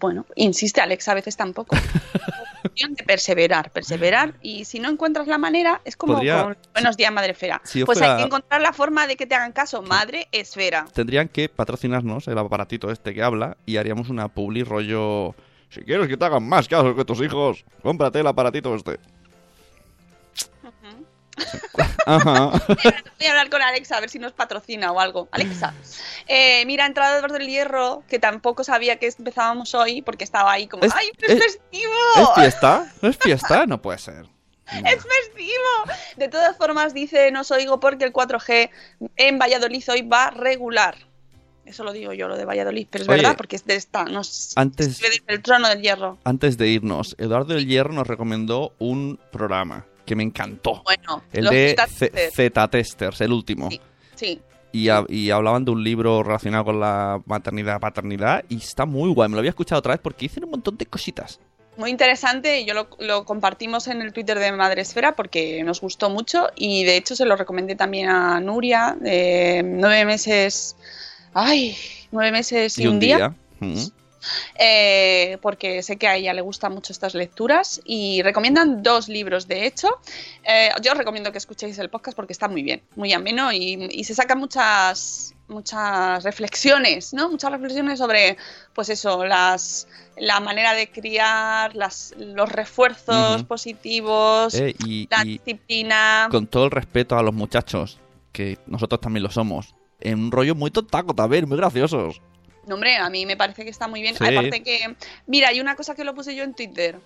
[0.00, 1.76] Bueno, insiste Alexa, a veces tampoco.
[2.62, 4.34] De perseverar, perseverar.
[4.42, 7.60] Y si no encuentras la manera, es como Podría- con Buenos días, Madre Esfera.
[7.64, 9.82] Si pues fuera- hay que encontrar la forma de que te hagan caso.
[9.82, 10.86] Madre Esfera.
[10.92, 15.34] Tendrían que patrocinarnos el aparatito este que habla y haríamos una publi rollo
[15.70, 18.98] Si quieres que te hagan más caso que tus hijos, cómprate el aparatito este.
[22.16, 22.50] Ajá.
[22.68, 25.28] Voy a hablar con Alexa a ver si nos patrocina o algo.
[25.32, 25.74] Alexa,
[26.26, 30.52] eh, mira, ha entrado Eduardo del Hierro, que tampoco sabía que empezábamos hoy porque estaba
[30.52, 31.92] ahí como, Es- ¡ay, es, es- festivo!
[32.16, 32.92] ¿Es fiesta?
[33.02, 33.66] ¿Es fiesta?
[33.66, 34.26] No puede ser.
[34.66, 35.94] ¡Es festivo!
[36.16, 38.70] De todas formas, dice, no os oigo porque el 4G
[39.16, 40.96] en Valladolid hoy va regular.
[41.64, 44.04] Eso lo digo yo, lo de Valladolid, pero es Oye, verdad porque es de esta,
[44.06, 46.16] nos antes- el trono del hierro.
[46.24, 50.82] Antes de irnos, Eduardo del Hierro nos recomendó un programa que me encantó.
[50.84, 53.68] Bueno, El los de citas- Z- Z-Testers, el último.
[53.70, 53.80] Sí,
[54.16, 54.40] sí.
[54.72, 59.28] Y, y hablaban de un libro relacionado con la maternidad, paternidad, y está muy guay.
[59.28, 61.40] Me lo había escuchado otra vez porque dicen un montón de cositas.
[61.78, 66.10] Muy interesante y yo lo, lo compartimos en el Twitter de Madresfera porque nos gustó
[66.10, 70.74] mucho y de hecho se lo recomendé también a Nuria de nueve meses,
[71.34, 71.76] ay,
[72.10, 73.74] nueve meses y, un, día, Mm.
[74.58, 79.48] Eh, porque sé que a ella le gustan mucho estas lecturas y recomiendan dos libros
[79.48, 79.88] de hecho.
[80.44, 83.88] Eh, yo os recomiendo que escuchéis el podcast porque está muy bien, muy ameno y,
[83.90, 87.30] y se sacan muchas muchas reflexiones, ¿no?
[87.30, 88.36] Muchas reflexiones sobre,
[88.74, 95.38] pues eso, las la manera de criar, las, los refuerzos positivos, Eh, y, la y
[95.38, 96.28] disciplina.
[96.30, 97.98] con todo el respeto a los muchachos,
[98.32, 102.20] que nosotros también lo somos, en un rollo muy tontaco también, muy graciosos.
[102.66, 104.16] No, hombre, a mí me parece que está muy bien.
[104.16, 104.24] Sí.
[104.24, 104.96] Aparte que,
[105.26, 106.98] mira, hay una cosa que lo puse yo en Twitter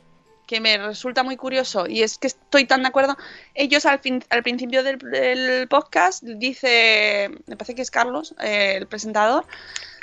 [0.46, 3.16] que me resulta muy curioso y es que estoy tan de acuerdo.
[3.54, 8.74] Ellos al, fin, al principio del, del podcast dice, me parece que es Carlos, eh,
[8.76, 9.46] el presentador,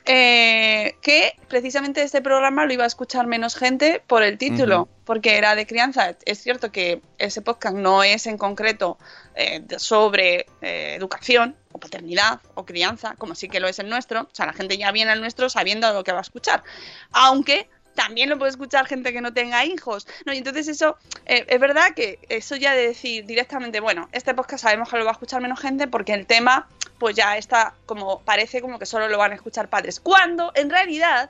[0.06, 5.38] eh, que precisamente este programa lo iba a escuchar menos gente por el título, porque
[5.38, 6.16] era de crianza.
[6.26, 8.98] Es cierto que ese podcast no es en concreto
[9.36, 14.22] eh, sobre eh, educación o paternidad o crianza, como sí que lo es el nuestro.
[14.22, 16.64] O sea, la gente ya viene al nuestro sabiendo lo que va a escuchar.
[17.12, 17.70] Aunque
[18.00, 20.08] también lo puede escuchar gente que no tenga hijos.
[20.26, 24.34] No, y entonces eso, eh, es verdad que eso ya de decir directamente, bueno, este
[24.34, 27.74] podcast sabemos que lo va a escuchar menos gente porque el tema, pues ya está
[27.86, 30.00] como, parece como que solo lo van a escuchar padres.
[30.00, 31.30] Cuando en realidad,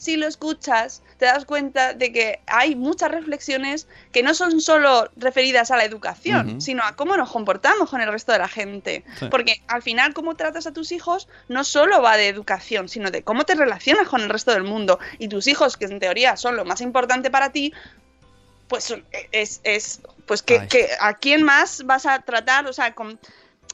[0.00, 5.10] si lo escuchas, te das cuenta de que hay muchas reflexiones que no son solo
[5.14, 9.04] referidas a la educación, sino a cómo nos comportamos con el resto de la gente.
[9.18, 9.26] Sí.
[9.30, 13.22] Porque al final, cómo tratas a tus hijos no solo va de educación, sino de
[13.22, 14.98] cómo te relacionas con el resto del mundo.
[15.18, 17.74] Y tus hijos, que en teoría son lo más importante para ti,
[18.68, 22.94] pues son- es, es pues que, que a quién más vas a tratar, o sea,
[22.94, 23.20] con-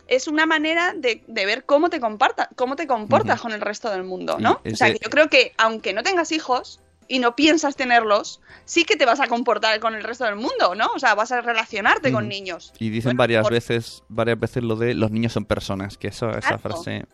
[0.08, 3.90] es una manera de, de ver cómo te comporta, cómo te comportas con el resto
[3.90, 4.60] del mundo, ¿no?
[4.70, 8.84] O sea, que yo creo que aunque no tengas hijos y no piensas tenerlos, sí
[8.84, 10.86] que te vas a comportar con el resto del mundo, ¿no?
[10.94, 12.30] O sea, vas a relacionarte con Ujú.
[12.30, 12.72] niños.
[12.78, 16.08] Y dicen Bueno, varias por- veces, varias veces lo de los niños son personas, que
[16.08, 17.04] eso, esa frase.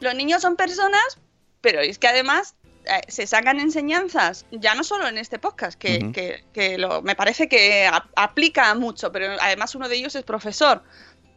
[0.00, 1.18] Los niños son personas,
[1.60, 2.54] pero es que además
[2.86, 7.14] eh, se sacan enseñanzas, ya no solo en este podcast, que, que- que lo, me
[7.14, 10.82] parece que a- aplica mucho, pero además uno de ellos es profesor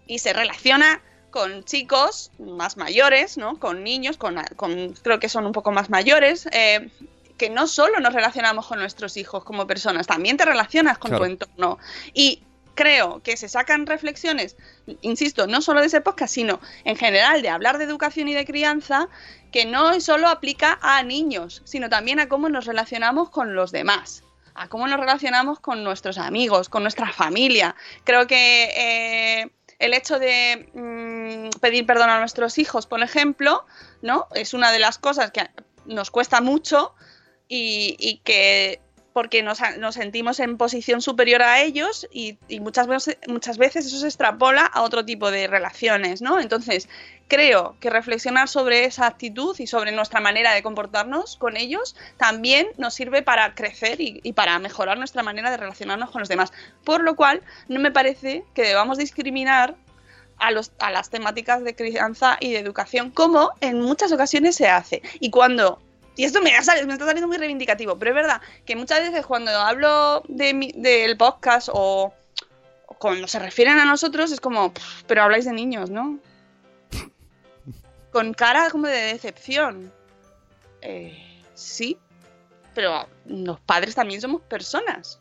[0.08, 1.02] y se relaciona
[1.32, 3.60] con chicos más mayores, ¿no?
[3.60, 6.90] Con niños, con, con- creo que son un poco más mayores, eh,
[7.38, 11.26] que no solo nos relacionamos con nuestros hijos como personas, también te relacionas con Claro.
[11.26, 11.80] tu entorno.
[12.14, 12.44] Y
[12.76, 14.56] creo que se sacan reflexiones,
[15.02, 18.46] insisto, no solo de ese podcast, sino en general de hablar de educación y de
[18.46, 19.08] crianza,
[19.52, 24.24] que no solo aplica a niños, sino también a cómo nos relacionamos con los demás,
[24.56, 27.76] a cómo nos relacionamos con nuestros amigos, con nuestra familia.
[28.04, 29.52] Creo que eh,
[29.84, 33.66] el hecho de mm, pedir perdón a nuestros hijos, por ejemplo,
[34.02, 34.28] ¿no?
[34.34, 35.50] Es una de las cosas que
[35.86, 36.96] nos cuesta mucho
[37.50, 38.80] y, y que
[39.14, 39.60] porque nos,
[39.92, 45.30] sentimos en posición superior a ellos y, muchas, veces, eso se extrapola a otro tipo
[45.30, 46.40] de relaciones, ¿no?
[46.40, 46.90] Entonces,
[47.28, 52.68] creo que reflexionar sobre esa actitud y sobre nuestra manera de comportarnos con ellos también
[52.78, 56.52] nos sirve para crecer y, para mejorar nuestra manera de relacionarnos con los demás.
[56.84, 59.76] Por lo cual, no me parece que debamos discriminar
[60.40, 60.52] a
[60.92, 65.02] las temáticas de crianza y de educación, como en muchas ocasiones se hace.
[65.20, 65.80] Y cuando
[66.16, 69.52] y esto me, me está saliendo muy reivindicativo, pero es verdad que muchas veces cuando
[69.52, 72.14] hablo del podcast o,
[73.00, 76.20] cuando se refieren a nosotros es como, "Pff, pero habláis de niños, ¿no?
[78.12, 79.92] Con cara como de decepción.
[80.82, 81.98] Eh, sí,
[82.76, 85.20] pero los padres también somos personas.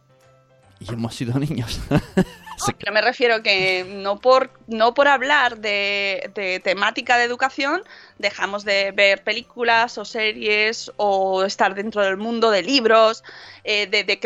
[0.79, 1.81] Y hemos sido niños.
[2.79, 7.83] Pero me refiero que no por, no por hablar de, de temática de educación
[8.19, 13.23] dejamos de ver películas o series o estar dentro del mundo de libros,
[13.65, 14.19] eh, de, de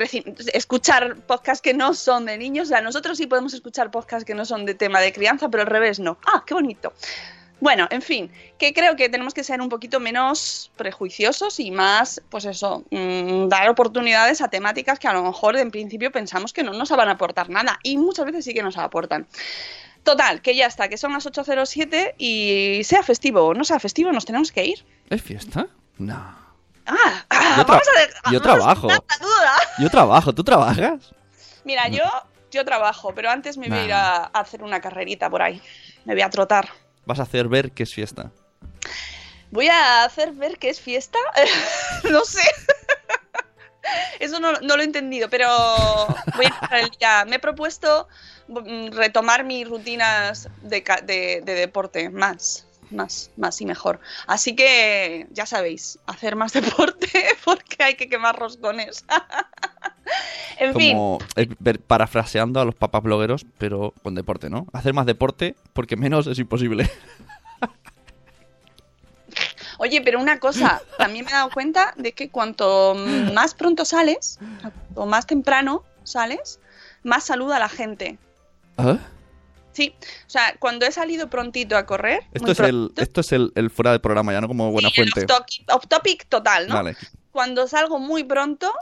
[0.52, 2.68] escuchar podcasts que no son de niños.
[2.68, 5.62] O sea, nosotros sí podemos escuchar podcasts que no son de tema de crianza, pero
[5.62, 6.18] al revés no.
[6.26, 6.92] Ah, qué bonito.
[7.58, 12.20] Bueno, en fin, que creo que tenemos que ser un poquito menos prejuiciosos y más,
[12.28, 16.62] pues eso, mm, dar oportunidades a temáticas que a lo mejor en principio pensamos que
[16.62, 19.26] no nos van a aportar nada y muchas veces sí que nos aportan.
[20.02, 24.12] Total, que ya está, que son las 8.07 y sea festivo o no sea festivo,
[24.12, 24.84] nos tenemos que ir.
[25.08, 25.66] ¿Es fiesta?
[25.98, 26.14] No.
[26.86, 28.86] Ah, ah, Yo vamos a de- yo vamos trabajo.
[28.88, 29.52] duda.
[29.78, 31.14] Yo trabajo, ¿tú trabajas?
[31.64, 32.04] Mira, yo,
[32.52, 35.60] yo trabajo, pero antes me voy a ir a hacer una carrerita por ahí.
[36.04, 36.68] Me voy a trotar.
[37.06, 38.30] Vas a hacer ver que es fiesta.
[39.50, 41.18] Voy a hacer ver que es fiesta.
[42.10, 42.42] no sé.
[44.18, 45.48] Eso no, no lo he entendido, pero
[46.36, 47.24] voy a el día.
[47.24, 48.08] Me he propuesto
[48.48, 50.82] mm, retomar mis rutinas de-
[51.44, 54.00] de deporte más, más, más y mejor.
[54.26, 57.08] Así que ya sabéis, hacer más deporte
[57.44, 59.04] porque hay que quemar roscones.
[60.58, 64.66] en fin, Como eh, ver- parafraseando a los papas blogueros, pero con deporte, ¿no?
[64.72, 66.90] Hacer más deporte porque menos es imposible.
[69.78, 72.94] Oye, pero una cosa, también me he dado cuenta de que cuanto
[73.34, 74.38] más pronto sales,
[74.94, 76.60] o más temprano sales,
[77.02, 78.18] más saluda a la gente.
[78.78, 78.96] ¿Ah?
[79.72, 79.94] Sí,
[80.26, 83.52] o sea, cuando he salido prontito a correr, Esto es, el, prontito, esto es el,
[83.54, 85.26] el fuera de programa, ya no como buena sí, fuente.
[85.26, 86.74] off-topic- off-topic total, ¿no?
[86.76, 86.96] Vale.
[87.30, 88.72] Cuando salgo muy pronto,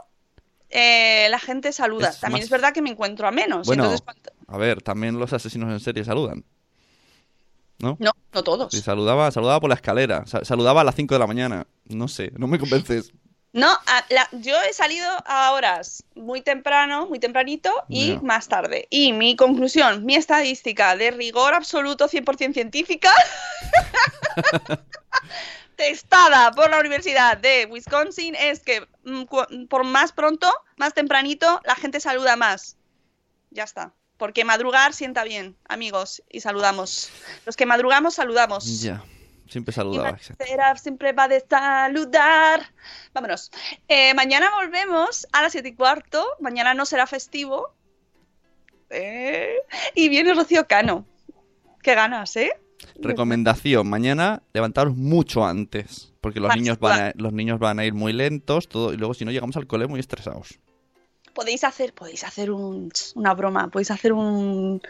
[0.69, 2.09] eh, la gente saluda.
[2.09, 3.67] Es También más- es verdad que me encuentro a menos.
[3.67, 4.05] Bueno, entonces,
[4.47, 6.43] a ver, también los asesinos en serie saludan.
[7.79, 7.97] ¿No?
[7.99, 8.71] no, no todos.
[8.71, 10.25] Sí, saludaba, saludaba por la escalera.
[10.25, 11.67] sa- saludaba a las 5 de la mañana.
[11.85, 13.11] No sé, no me convences.
[13.55, 18.85] No, a- la- yo he salido a horas muy temprano, muy tempranito y más tarde.
[18.89, 23.13] Y mi conclusión, mi estadística de rigor absoluto 100% científica,
[25.75, 31.75] testada por la Universidad de Wisconsin, es que mm, por más pronto, más tempranito, la
[31.75, 32.77] gente saluda más.
[33.51, 33.93] Ya está.
[34.17, 37.11] Porque madrugar sienta bien, amigos, y saludamos.
[37.45, 38.81] Los que madrugamos, saludamos.
[38.81, 39.03] Ya,
[39.47, 40.17] siempre saludaba.
[40.17, 42.71] tercera siempre va de saludar.
[43.13, 43.51] Vámonos.
[43.87, 46.25] Eh, mañana volvemos a las 7 y cuarto.
[46.39, 47.73] Mañana no será festivo.
[48.89, 49.57] Eh,
[49.93, 51.05] y viene Rocío Cano.
[51.81, 52.57] Qué ganas, ¿eh?
[52.99, 56.13] Recomendación, mañana levantaros mucho antes.
[56.21, 59.13] Porque los niños, van a, los niños van a ir muy lentos, todo, y luego
[59.13, 60.57] si no llegamos al cole muy estresados.
[61.33, 63.67] Podéis hacer, podéis hacer un, una broma.
[63.67, 64.81] Podéis hacer un.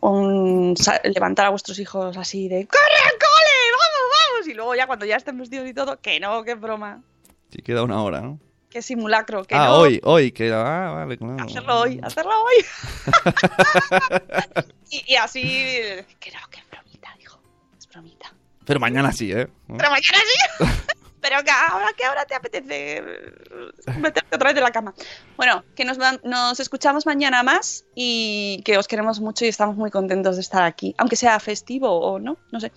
[0.00, 3.58] un levantar a vuestros hijos así de ¡Corre al cole!
[3.72, 4.48] ¡Vamos, vamos!
[4.48, 7.02] Y luego ya cuando ya estén vestidos y todo, que no, qué broma.
[7.50, 8.38] Si queda una hora, ¿no?
[8.68, 9.78] Qué simulacro, que ah, no.
[9.78, 11.42] hoy, hoy, que ah, vale, claro.
[11.42, 12.64] Hacerlo hoy, hacerlo hoy.
[14.90, 15.42] y, y así.
[16.20, 16.60] Que no, que
[18.64, 19.48] Pero mañana sí, ¿eh?
[19.66, 20.18] Pero mañana
[20.58, 20.64] sí.
[21.20, 23.02] Pero que ahora, que ahora te apetece
[23.98, 24.94] meterte otra vez en la cama.
[25.36, 29.90] Bueno, que nos, nos escuchamos mañana más y que os queremos mucho y estamos muy
[29.90, 30.94] contentos de estar aquí.
[30.96, 32.72] Aunque sea festivo o no, no sé.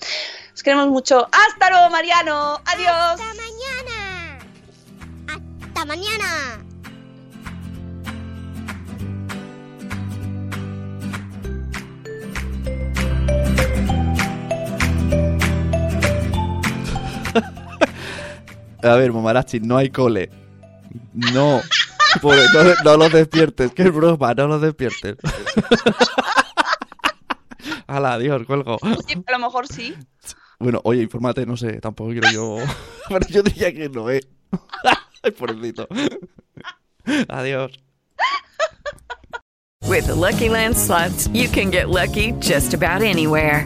[0.53, 1.27] Os queremos mucho.
[1.31, 2.59] ¡Hasta luego, Mariano!
[2.65, 2.89] ¡Adiós!
[2.89, 4.39] ¡Hasta mañana!
[5.65, 6.72] ¡Hasta mañana!
[18.83, 20.29] A ver, Mamarachi, no hay cole.
[21.13, 21.61] No.
[22.21, 25.15] Pobre, no, no los despiertes, que es broma, no los despiertes.
[27.87, 28.77] Hala, adiós, cuelgo.
[28.83, 29.95] A lo mejor sí.
[30.59, 32.57] Bueno, oye, infórmate, no sé, tampoco quiero yo.
[33.09, 34.21] Pero yo diría que no, ¿eh?
[35.23, 35.87] Ay, pobrecito.
[37.29, 37.71] Adiós.
[39.87, 43.65] With the Lucky Land slots, you can get lucky just about anywhere.